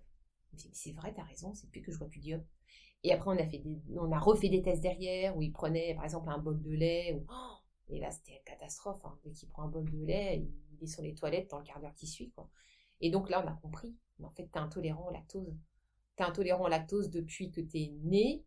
Dit, 0.52 0.68
mais 0.68 0.74
c'est 0.74 0.92
vrai, 0.92 1.14
t'as 1.14 1.22
raison, 1.22 1.54
c'est 1.54 1.66
depuis 1.66 1.80
que 1.80 1.92
je 1.92 1.98
bois 1.98 2.08
plus 2.08 2.20
de 2.20 2.26
yop. 2.26 2.42
Et 3.04 3.12
après, 3.12 3.30
on 3.30 3.38
a, 3.38 3.46
fait 3.48 3.62
on 3.96 4.12
a 4.12 4.18
refait 4.18 4.48
des 4.48 4.62
tests 4.62 4.82
derrière 4.82 5.36
où 5.36 5.42
il 5.42 5.50
prenait, 5.50 5.94
par 5.94 6.04
exemple, 6.04 6.28
un 6.28 6.38
bol 6.38 6.60
de 6.60 6.70
lait. 6.70 7.20
Et 7.88 7.98
là, 7.98 8.10
c'était 8.10 8.32
une 8.32 8.44
catastrophe. 8.44 9.00
Hein. 9.04 9.18
Dès 9.24 9.32
qu'il 9.32 9.48
prend 9.48 9.64
un 9.64 9.68
bol 9.68 9.90
de 9.90 10.04
lait, 10.04 10.46
il 10.72 10.84
est 10.84 10.86
sur 10.86 11.02
les 11.02 11.14
toilettes 11.14 11.50
dans 11.50 11.58
le 11.58 11.64
quart 11.64 11.80
d'heure 11.80 11.94
qui 11.94 12.06
suit. 12.06 12.32
Et 13.00 13.10
donc 13.10 13.30
là, 13.30 13.42
on 13.44 13.48
a 13.48 13.54
compris. 13.54 13.96
En 14.22 14.30
fait, 14.30 14.44
tu 14.44 14.58
es 14.58 14.58
intolérant 14.58 15.08
au 15.08 15.10
lactose. 15.10 15.56
Tu 16.16 16.22
es 16.22 16.26
intolérant 16.26 16.64
au 16.64 16.68
lactose 16.68 17.10
depuis 17.10 17.50
que 17.50 17.60
tu 17.60 17.78
es 17.78 17.92
né. 18.04 18.44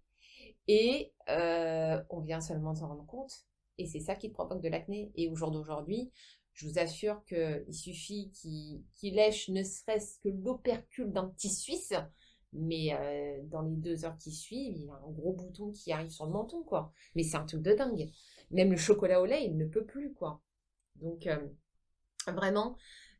Et 0.67 1.11
euh, 1.29 2.01
on 2.09 2.21
vient 2.21 2.39
seulement 2.39 2.75
s'en 2.75 2.87
rendre 2.87 3.05
compte. 3.05 3.45
Et 3.77 3.87
c'est 3.87 3.99
ça 3.99 4.15
qui 4.15 4.29
te 4.29 4.33
provoque 4.33 4.61
de 4.61 4.69
l'acné. 4.69 5.11
Et 5.15 5.27
au 5.27 5.35
jour 5.35 5.51
d'aujourd'hui, 5.51 6.11
je 6.55 6.67
vous 6.67 6.79
assure 6.79 7.23
qu'il 7.25 7.73
suffit 7.73 8.31
qu'il 8.31 9.15
lèche 9.15 9.49
ne 9.49 9.61
serait-ce 9.61 10.19
que 10.19 10.29
l'opercule 10.29 11.11
d'un 11.11 11.27
petit 11.27 11.49
Suisse, 11.49 11.93
mais 12.53 12.93
euh, 12.93 13.41
dans 13.43 13.61
les 13.61 13.75
deux 13.75 14.05
heures 14.05 14.17
qui 14.17 14.31
suivent, 14.31 14.77
il 14.77 14.89
a 14.89 14.93
un 14.93 15.11
gros 15.11 15.33
bouton 15.33 15.71
qui 15.71 15.91
arrive 15.91 16.09
sur 16.09 16.25
le 16.25 16.31
menton, 16.31 16.63
quoi. 16.63 16.93
Mais 17.13 17.23
c'est 17.23 17.35
un 17.35 17.45
truc 17.45 17.61
de 17.61 17.73
dingue. 17.73 18.09
Même 18.51 18.71
le 18.71 18.77
chocolat 18.77 19.21
au 19.21 19.25
lait, 19.25 19.45
il 19.45 19.57
ne 19.57 19.65
peut 19.65 19.85
plus, 19.85 20.13
quoi. 20.13 20.41
Donc, 20.95 21.27
euh, 21.27 21.45
vraiment, 22.27 22.77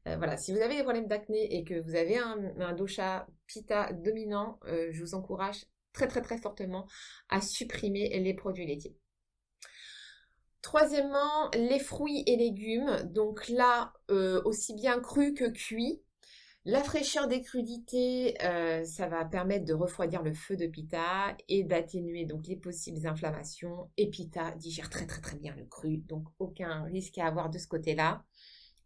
euh, 0.08 0.16
voilà, 0.16 0.38
si 0.38 0.54
vous 0.54 0.60
avez 0.60 0.78
des 0.78 0.84
problèmes 0.84 1.08
d'acné 1.08 1.58
et 1.58 1.66
que 1.66 1.82
vous 1.82 1.96
avez 1.96 2.18
un, 2.18 2.58
un 2.62 2.74
dosha 2.74 3.28
pita 3.48 3.92
dominant, 3.92 4.60
je 4.66 5.02
vous 5.02 5.14
encourage 5.14 5.66
très 5.92 6.08
très 6.08 6.22
très 6.22 6.38
fortement 6.38 6.88
à 7.30 7.42
supprimer 7.42 8.18
les 8.20 8.34
produits 8.34 8.66
laitiers. 8.66 8.96
Troisièmement, 10.66 11.52
les 11.54 11.78
fruits 11.78 12.24
et 12.26 12.38
légumes. 12.38 13.04
Donc 13.14 13.50
là, 13.50 13.94
euh, 14.10 14.42
aussi 14.46 14.74
bien 14.74 15.00
crus 15.00 15.36
que 15.38 15.48
cuits. 15.48 16.02
La 16.66 16.84
fraîcheur 16.84 17.28
des 17.28 17.44
crudités, 17.44 18.34
euh, 18.44 18.84
ça 18.84 19.08
va 19.08 19.26
permettre 19.26 19.66
de 19.66 19.76
refroidir 19.76 20.24
le 20.24 20.34
feu 20.34 20.58
de 20.58 20.66
pita 20.66 21.38
et 21.50 21.64
d'atténuer 21.64 22.26
donc 22.26 22.48
les 22.48 22.56
possibles 22.56 23.06
inflammations. 23.06 23.92
Et 23.98 24.10
pita 24.10 24.56
digère 24.56 24.90
très 24.90 25.06
très 25.06 25.22
très 25.22 25.38
bien 25.38 25.54
le 25.56 25.66
cru, 25.66 25.98
donc 25.98 26.24
aucun 26.40 26.86
risque 26.86 27.20
à 27.20 27.28
avoir 27.28 27.52
de 27.52 27.60
ce 27.60 27.68
côté-là. 27.68 28.24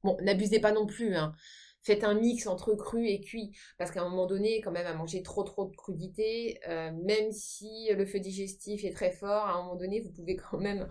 Bon, 0.04 0.18
n'abusez 0.22 0.60
pas 0.60 0.74
non 0.74 0.86
plus. 0.86 1.16
Hein. 1.16 1.34
Faites 1.82 2.04
un 2.04 2.14
mix 2.14 2.46
entre 2.46 2.76
cru 2.76 3.08
et 3.08 3.22
cuit, 3.22 3.58
parce 3.78 3.92
qu'à 3.92 4.02
un 4.02 4.10
moment 4.10 4.28
donné, 4.28 4.60
quand 4.60 4.72
même, 4.72 4.86
à 4.86 4.94
manger 4.94 5.24
trop 5.24 5.44
trop 5.44 5.64
de 5.64 5.76
crudités, 5.78 6.60
euh, 6.68 6.92
même 7.06 7.32
si 7.32 7.88
le 7.96 8.06
feu 8.06 8.20
digestif 8.20 8.84
est 8.84 8.92
très 8.92 9.12
fort, 9.12 9.46
à 9.46 9.54
un 9.54 9.64
moment 9.64 9.78
donné, 9.78 10.02
vous 10.02 10.12
pouvez 10.12 10.36
quand 10.36 10.60
même 10.60 10.90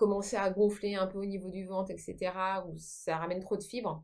commencer 0.00 0.36
à 0.36 0.48
gonfler 0.48 0.94
un 0.94 1.06
peu 1.06 1.18
au 1.18 1.26
niveau 1.26 1.50
du 1.50 1.66
ventre, 1.66 1.90
etc., 1.90 2.32
ou 2.66 2.74
ça 2.78 3.18
ramène 3.18 3.40
trop 3.40 3.58
de 3.58 3.62
fibres. 3.62 4.02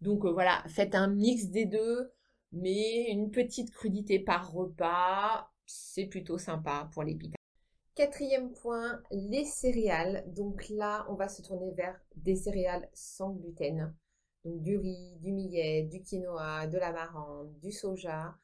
Donc 0.00 0.24
euh, 0.24 0.30
voilà, 0.30 0.62
faites 0.68 0.94
un 0.94 1.08
mix 1.08 1.46
des 1.46 1.66
deux, 1.66 2.12
mais 2.52 3.10
une 3.10 3.32
petite 3.32 3.72
crudité 3.72 4.20
par 4.20 4.52
repas, 4.52 5.50
c'est 5.66 6.06
plutôt 6.06 6.38
sympa 6.38 6.88
pour 6.92 7.02
les. 7.02 7.18
Quatrième 7.96 8.52
point, 8.52 9.02
les 9.10 9.44
céréales. 9.44 10.24
Donc 10.28 10.68
là, 10.68 11.04
on 11.08 11.14
va 11.14 11.28
se 11.28 11.42
tourner 11.42 11.72
vers 11.72 12.00
des 12.14 12.36
céréales 12.36 12.88
sans 12.92 13.30
gluten. 13.30 13.92
Donc 14.44 14.62
du 14.62 14.76
riz, 14.76 15.16
du 15.16 15.32
millet, 15.32 15.82
du 15.82 16.00
quinoa, 16.00 16.68
de 16.68 16.78
l'amarante, 16.78 17.58
du 17.58 17.72
soja. 17.72 18.36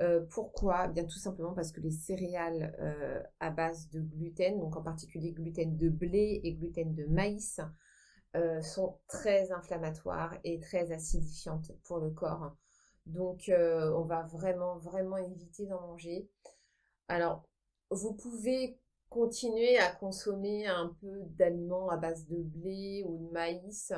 Euh, 0.00 0.20
pourquoi? 0.30 0.88
Bien 0.88 1.04
tout 1.04 1.18
simplement 1.18 1.54
parce 1.54 1.70
que 1.70 1.80
les 1.80 1.92
céréales 1.92 2.74
euh, 2.80 3.22
à 3.40 3.50
base 3.50 3.88
de 3.90 4.00
gluten, 4.00 4.58
donc 4.58 4.76
en 4.76 4.82
particulier 4.82 5.32
gluten 5.32 5.76
de 5.76 5.88
blé 5.88 6.40
et 6.42 6.54
gluten 6.54 6.94
de 6.94 7.04
maïs, 7.06 7.60
euh, 8.36 8.60
sont 8.60 8.98
très 9.06 9.52
inflammatoires 9.52 10.36
et 10.42 10.58
très 10.58 10.90
acidifiantes 10.90 11.70
pour 11.84 11.98
le 11.98 12.10
corps. 12.10 12.56
Donc, 13.06 13.50
on 13.50 14.02
va 14.02 14.22
vraiment, 14.22 14.78
vraiment 14.78 15.18
éviter 15.18 15.66
d'en 15.66 15.80
manger. 15.82 16.26
Alors, 17.08 17.44
vous 17.90 18.14
pouvez 18.14 18.78
continuer 19.10 19.78
à 19.78 19.92
consommer 19.92 20.66
un 20.66 20.96
peu 21.00 21.20
d'aliments 21.36 21.90
à 21.90 21.98
base 21.98 22.26
de 22.26 22.42
blé 22.42 23.04
ou 23.06 23.18
de 23.18 23.30
maïs. 23.30 23.92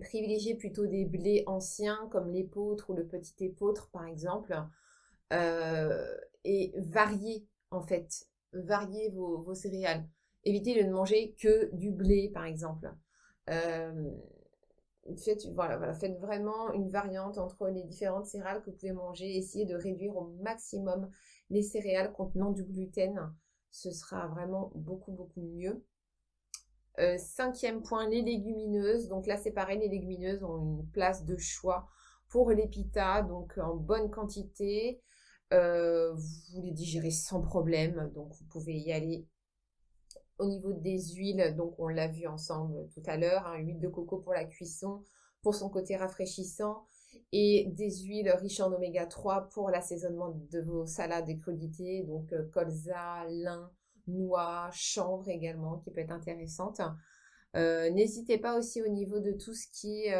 Privilégiez 0.00 0.54
plutôt 0.54 0.86
des 0.86 1.04
blés 1.04 1.44
anciens 1.46 2.08
comme 2.10 2.30
l'épeautre 2.30 2.90
ou 2.90 2.94
le 2.94 3.06
petit 3.06 3.44
épeautre 3.44 3.90
par 3.90 4.06
exemple. 4.06 4.56
Euh, 5.32 6.16
et 6.44 6.72
variez 6.76 7.46
en 7.70 7.82
fait, 7.82 8.26
variez 8.52 9.10
vos, 9.10 9.42
vos 9.42 9.54
céréales. 9.54 10.08
Évitez 10.44 10.82
de 10.82 10.86
ne 10.86 10.92
manger 10.92 11.34
que 11.38 11.74
du 11.74 11.90
blé 11.90 12.30
par 12.32 12.44
exemple. 12.44 12.92
Euh, 13.50 14.10
faites, 15.24 15.46
voilà, 15.54 15.92
faites 15.94 16.18
vraiment 16.18 16.72
une 16.72 16.88
variante 16.88 17.38
entre 17.38 17.68
les 17.68 17.82
différentes 17.84 18.26
céréales 18.26 18.62
que 18.62 18.70
vous 18.70 18.76
pouvez 18.76 18.92
manger. 18.92 19.36
Essayez 19.36 19.66
de 19.66 19.74
réduire 19.74 20.16
au 20.16 20.28
maximum 20.42 21.10
les 21.50 21.62
céréales 21.62 22.12
contenant 22.12 22.50
du 22.50 22.64
gluten. 22.64 23.32
Ce 23.70 23.90
sera 23.90 24.26
vraiment 24.28 24.72
beaucoup, 24.74 25.12
beaucoup 25.12 25.42
mieux. 25.42 25.84
Euh, 26.98 27.16
cinquième 27.18 27.82
point, 27.82 28.08
les 28.08 28.22
légumineuses. 28.22 29.08
Donc 29.08 29.26
là, 29.26 29.36
c'est 29.36 29.52
pareil, 29.52 29.78
les 29.78 29.88
légumineuses 29.88 30.42
ont 30.42 30.58
une 30.58 30.86
place 30.90 31.24
de 31.24 31.36
choix 31.36 31.88
pour 32.28 32.50
les 32.50 32.68
pitas, 32.68 33.22
donc 33.22 33.56
en 33.58 33.74
bonne 33.74 34.10
quantité. 34.10 35.00
Euh, 35.52 36.14
vous 36.14 36.62
les 36.62 36.70
digérez 36.70 37.10
sans 37.10 37.42
problème, 37.42 38.10
donc 38.14 38.32
vous 38.32 38.44
pouvez 38.44 38.74
y 38.74 38.92
aller 38.92 39.26
au 40.38 40.46
niveau 40.46 40.72
des 40.72 40.98
huiles, 41.14 41.54
donc 41.56 41.74
on 41.78 41.88
l'a 41.88 42.06
vu 42.06 42.26
ensemble 42.26 42.88
tout 42.94 43.02
à 43.06 43.16
l'heure, 43.16 43.46
hein, 43.46 43.58
huile 43.58 43.80
de 43.80 43.88
coco 43.88 44.18
pour 44.18 44.32
la 44.32 44.44
cuisson, 44.44 45.02
pour 45.42 45.54
son 45.54 45.68
côté 45.68 45.96
rafraîchissant, 45.96 46.86
et 47.32 47.66
des 47.72 47.90
huiles 48.02 48.30
riches 48.30 48.60
en 48.60 48.72
oméga 48.72 49.06
3 49.06 49.48
pour 49.48 49.70
l'assaisonnement 49.70 50.30
de 50.50 50.60
vos 50.60 50.86
salades 50.86 51.28
et 51.28 51.36
crudités, 51.36 52.04
donc 52.04 52.32
euh, 52.32 52.48
colza, 52.52 53.24
lin, 53.28 53.70
noix, 54.06 54.70
chanvre 54.72 55.28
également, 55.28 55.78
qui 55.78 55.90
peut 55.90 56.00
être 56.00 56.12
intéressante. 56.12 56.80
Euh, 57.56 57.90
n'hésitez 57.90 58.38
pas 58.38 58.56
aussi 58.56 58.80
au 58.80 58.88
niveau 58.88 59.18
de 59.18 59.32
tout 59.32 59.54
ce 59.54 59.66
qui 59.72 60.04
est 60.04 60.14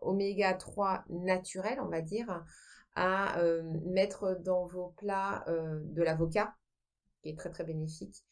oméga 0.00 0.54
3 0.54 1.04
naturel, 1.10 1.78
on 1.82 1.88
va 1.88 2.00
dire, 2.00 2.42
à 2.96 3.40
mettre 3.84 4.38
dans 4.42 4.66
vos 4.66 4.88
plats 4.96 5.44
de 5.46 6.02
l'avocat, 6.02 6.54
qui 7.22 7.28
est 7.28 7.38
très 7.38 7.50
très 7.50 7.64
bénéfique. 7.64 8.24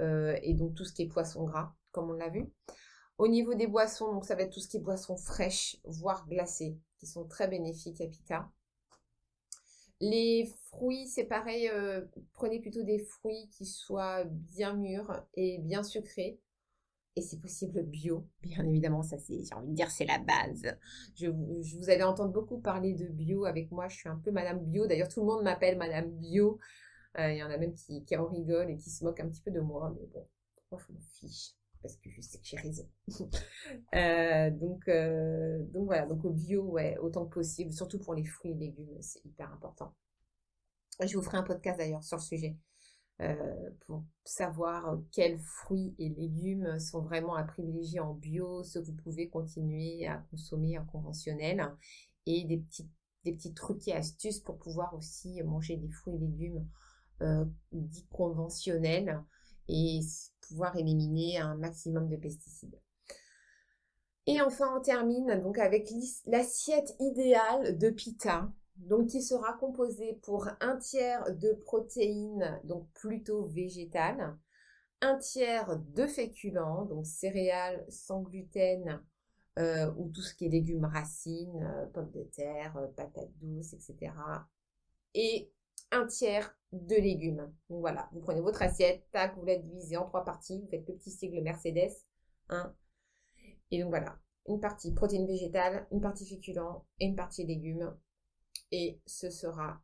Euh, 0.00 0.38
et 0.42 0.54
donc 0.54 0.74
tout 0.74 0.84
ce 0.84 0.92
qui 0.92 1.02
est 1.02 1.08
poisson 1.08 1.44
gras, 1.44 1.74
comme 1.90 2.10
on 2.10 2.14
l'a 2.14 2.28
vu. 2.28 2.46
Au 3.18 3.26
niveau 3.26 3.54
des 3.54 3.66
boissons, 3.66 4.12
donc 4.12 4.24
ça 4.24 4.36
va 4.36 4.42
être 4.42 4.52
tout 4.52 4.60
ce 4.60 4.68
qui 4.68 4.76
est 4.76 4.80
boissons 4.80 5.16
fraîches, 5.16 5.76
voire 5.84 6.26
glacées, 6.28 6.78
qui 6.98 7.06
sont 7.06 7.26
très 7.26 7.48
bénéfiques 7.48 8.00
à 8.00 8.06
Pita. 8.06 8.50
Les 10.00 10.48
fruits, 10.66 11.08
c'est 11.08 11.24
pareil, 11.24 11.68
euh, 11.68 12.04
prenez 12.32 12.60
plutôt 12.60 12.84
des 12.84 13.00
fruits 13.00 13.48
qui 13.50 13.66
soient 13.66 14.22
bien 14.24 14.74
mûrs 14.74 15.24
et 15.34 15.58
bien 15.58 15.82
sucrés. 15.82 16.38
Et 17.18 17.20
c'est 17.20 17.40
possible 17.40 17.82
bio, 17.82 18.28
bien 18.42 18.64
évidemment, 18.64 19.02
ça 19.02 19.18
c'est, 19.18 19.42
j'ai 19.42 19.52
envie 19.52 19.70
de 19.70 19.74
dire, 19.74 19.90
c'est 19.90 20.04
la 20.04 20.18
base. 20.18 20.72
Je, 21.16 21.26
vous 21.26 21.90
allez 21.90 22.04
entendre 22.04 22.32
beaucoup 22.32 22.60
parler 22.60 22.94
de 22.94 23.06
bio 23.08 23.44
avec 23.44 23.72
moi, 23.72 23.88
je 23.88 23.96
suis 23.96 24.08
un 24.08 24.20
peu 24.24 24.30
Madame 24.30 24.64
Bio, 24.64 24.86
d'ailleurs 24.86 25.08
tout 25.08 25.18
le 25.18 25.26
monde 25.26 25.42
m'appelle 25.42 25.76
Madame 25.76 26.12
Bio. 26.12 26.60
Euh, 27.18 27.32
il 27.32 27.38
y 27.38 27.42
en 27.42 27.50
a 27.50 27.58
même 27.58 27.74
qui, 27.74 28.04
qui 28.04 28.16
en 28.16 28.28
rigolent 28.28 28.68
et 28.68 28.76
qui 28.76 28.88
se 28.88 29.02
moquent 29.02 29.18
un 29.18 29.28
petit 29.28 29.40
peu 29.40 29.50
de 29.50 29.58
moi, 29.58 29.92
mais 29.98 30.06
bon, 30.06 30.28
moi 30.70 30.80
je 30.86 30.92
m'en 30.92 31.00
fiche 31.00 31.56
parce 31.82 31.96
que 31.96 32.08
je 32.08 32.20
sais 32.20 32.38
que 32.38 32.46
j'ai 32.46 32.56
raison. 32.56 32.88
euh, 33.96 34.50
donc, 34.50 34.86
euh, 34.86 35.58
donc 35.72 35.86
voilà, 35.86 36.06
donc 36.06 36.24
au 36.24 36.30
bio, 36.30 36.62
ouais, 36.66 36.98
autant 36.98 37.26
que 37.26 37.34
possible, 37.34 37.72
surtout 37.72 37.98
pour 37.98 38.14
les 38.14 38.24
fruits 38.24 38.52
et 38.52 38.54
légumes, 38.54 38.96
c'est 39.00 39.24
hyper 39.24 39.52
important. 39.52 39.92
Je 41.04 41.16
vous 41.16 41.22
ferai 41.24 41.38
un 41.38 41.42
podcast 41.42 41.78
d'ailleurs 41.78 42.04
sur 42.04 42.18
le 42.18 42.22
sujet 42.22 42.56
euh, 43.20 43.70
pour 43.86 44.04
savoir 44.24 44.98
quels 45.10 45.38
fruits 45.38 45.94
et 45.98 46.08
légumes 46.08 46.78
sont 46.78 47.00
vraiment 47.00 47.34
à 47.34 47.42
privilégier 47.42 48.00
en 48.00 48.14
bio, 48.14 48.62
ce 48.62 48.78
que 48.78 48.84
vous 48.84 48.94
pouvez 48.94 49.28
continuer 49.28 50.06
à 50.06 50.18
consommer 50.30 50.78
en 50.78 50.84
conventionnel 50.84 51.68
et 52.26 52.44
des 52.44 52.58
petits, 52.58 52.88
des 53.24 53.32
petits 53.32 53.54
trucs 53.54 53.88
et 53.88 53.94
astuces 53.94 54.40
pour 54.40 54.58
pouvoir 54.58 54.94
aussi 54.94 55.42
manger 55.42 55.76
des 55.76 55.90
fruits 55.90 56.14
et 56.14 56.18
légumes 56.18 56.66
euh, 57.22 57.44
dit 57.72 58.06
conventionnel 58.10 59.20
et 59.68 60.00
pouvoir 60.40 60.76
éliminer 60.76 61.38
un 61.38 61.56
maximum 61.56 62.08
de 62.08 62.16
pesticides. 62.16 62.78
Et 64.26 64.40
enfin, 64.40 64.76
on 64.76 64.80
termine 64.80 65.40
donc 65.42 65.58
avec 65.58 65.90
l'assiette 66.26 66.94
idéale 67.00 67.78
de 67.78 67.90
pita, 67.90 68.52
donc 68.78 69.08
qui 69.08 69.22
sera 69.22 69.54
composée 69.54 70.18
pour 70.22 70.48
un 70.60 70.76
tiers 70.76 71.34
de 71.36 71.52
protéines, 71.64 72.60
donc 72.64 72.88
plutôt 72.94 73.46
végétales, 73.46 74.36
un 75.00 75.16
tiers 75.18 75.78
de 75.78 76.06
féculents, 76.06 76.84
donc 76.84 77.06
céréales 77.06 77.84
sans 77.88 78.22
gluten 78.22 79.02
euh, 79.58 79.92
ou 79.96 80.08
tout 80.10 80.22
ce 80.22 80.34
qui 80.34 80.46
est 80.46 80.50
légumes 80.50 80.84
racines, 80.84 81.62
euh, 81.62 81.86
pommes 81.86 82.10
de 82.12 82.22
terre, 82.22 82.76
patates 82.96 83.36
douces, 83.40 83.72
etc. 83.72 84.12
Et 85.14 85.52
un 85.90 86.06
tiers 86.06 86.56
de 86.72 86.94
légumes. 86.94 87.52
Donc 87.68 87.80
voilà, 87.80 88.08
vous 88.12 88.20
prenez 88.20 88.40
votre 88.40 88.62
assiette, 88.62 89.04
tac, 89.10 89.36
vous 89.36 89.44
la 89.44 89.56
divisez 89.56 89.96
en 89.96 90.06
trois 90.06 90.24
parties, 90.24 90.60
vous 90.60 90.68
faites 90.68 90.86
le 90.86 90.94
petit 90.94 91.10
sigle 91.10 91.42
Mercedes. 91.42 91.92
Hein. 92.50 92.74
Et 93.70 93.80
donc 93.80 93.90
voilà, 93.90 94.18
une 94.46 94.60
partie 94.60 94.92
protéines 94.92 95.26
végétales, 95.26 95.86
une 95.92 96.00
partie 96.00 96.26
féculents 96.26 96.86
et 97.00 97.06
une 97.06 97.16
partie 97.16 97.44
légumes. 97.44 97.94
Et 98.72 99.00
ce 99.06 99.30
sera 99.30 99.80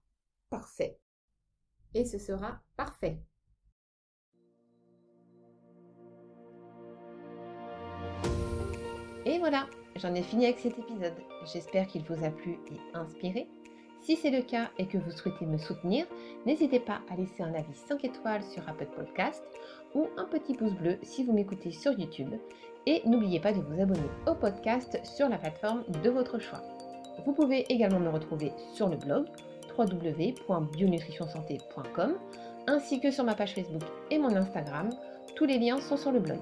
parfait. 0.50 0.98
Et 1.94 2.04
ce 2.04 2.18
sera 2.18 2.60
parfait. 2.76 3.18
Et 9.26 9.38
voilà, 9.38 9.66
j'en 9.96 10.14
ai 10.14 10.22
fini 10.22 10.44
avec 10.44 10.58
cet 10.58 10.78
épisode. 10.78 11.14
J'espère 11.52 11.86
qu'il 11.86 12.04
vous 12.04 12.24
a 12.24 12.30
plu 12.30 12.58
et 12.70 12.96
inspiré. 12.96 13.48
Si 14.02 14.16
c'est 14.16 14.30
le 14.30 14.42
cas 14.42 14.70
et 14.78 14.86
que 14.86 14.98
vous 14.98 15.10
souhaitez 15.10 15.46
me 15.46 15.56
soutenir, 15.56 16.06
n'hésitez 16.44 16.78
pas 16.78 17.00
à 17.08 17.16
laisser 17.16 17.42
un 17.42 17.54
avis 17.54 17.74
5 17.88 18.04
étoiles 18.04 18.42
sur 18.42 18.68
Apple 18.68 18.88
Podcast 18.94 19.42
ou 19.94 20.08
un 20.18 20.26
petit 20.26 20.54
pouce 20.54 20.74
bleu 20.74 20.98
si 21.02 21.24
vous 21.24 21.32
m'écoutez 21.32 21.72
sur 21.72 21.98
YouTube. 21.98 22.34
Et 22.84 23.00
n'oubliez 23.06 23.40
pas 23.40 23.54
de 23.54 23.62
vous 23.62 23.80
abonner 23.80 24.10
au 24.26 24.34
podcast 24.34 25.00
sur 25.04 25.30
la 25.30 25.38
plateforme 25.38 25.84
de 26.02 26.10
votre 26.10 26.38
choix. 26.38 26.73
Vous 27.24 27.32
pouvez 27.32 27.64
également 27.72 28.00
me 28.00 28.10
retrouver 28.10 28.52
sur 28.74 28.88
le 28.88 28.96
blog 28.96 29.26
www.bionutritionsanté.com 29.76 32.14
ainsi 32.66 33.00
que 33.00 33.10
sur 33.10 33.24
ma 33.24 33.34
page 33.34 33.54
Facebook 33.54 33.82
et 34.10 34.18
mon 34.18 34.34
Instagram. 34.34 34.90
Tous 35.36 35.46
les 35.46 35.58
liens 35.58 35.80
sont 35.80 35.96
sur 35.96 36.12
le 36.12 36.20
blog. 36.20 36.40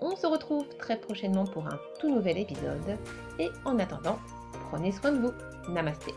On 0.00 0.16
se 0.16 0.26
retrouve 0.26 0.66
très 0.78 0.98
prochainement 0.98 1.44
pour 1.44 1.66
un 1.66 1.78
tout 2.00 2.12
nouvel 2.14 2.38
épisode 2.38 2.98
et 3.38 3.48
en 3.64 3.78
attendant, 3.78 4.18
prenez 4.70 4.92
soin 4.92 5.12
de 5.12 5.18
vous. 5.18 5.32
Namasté. 5.72 6.12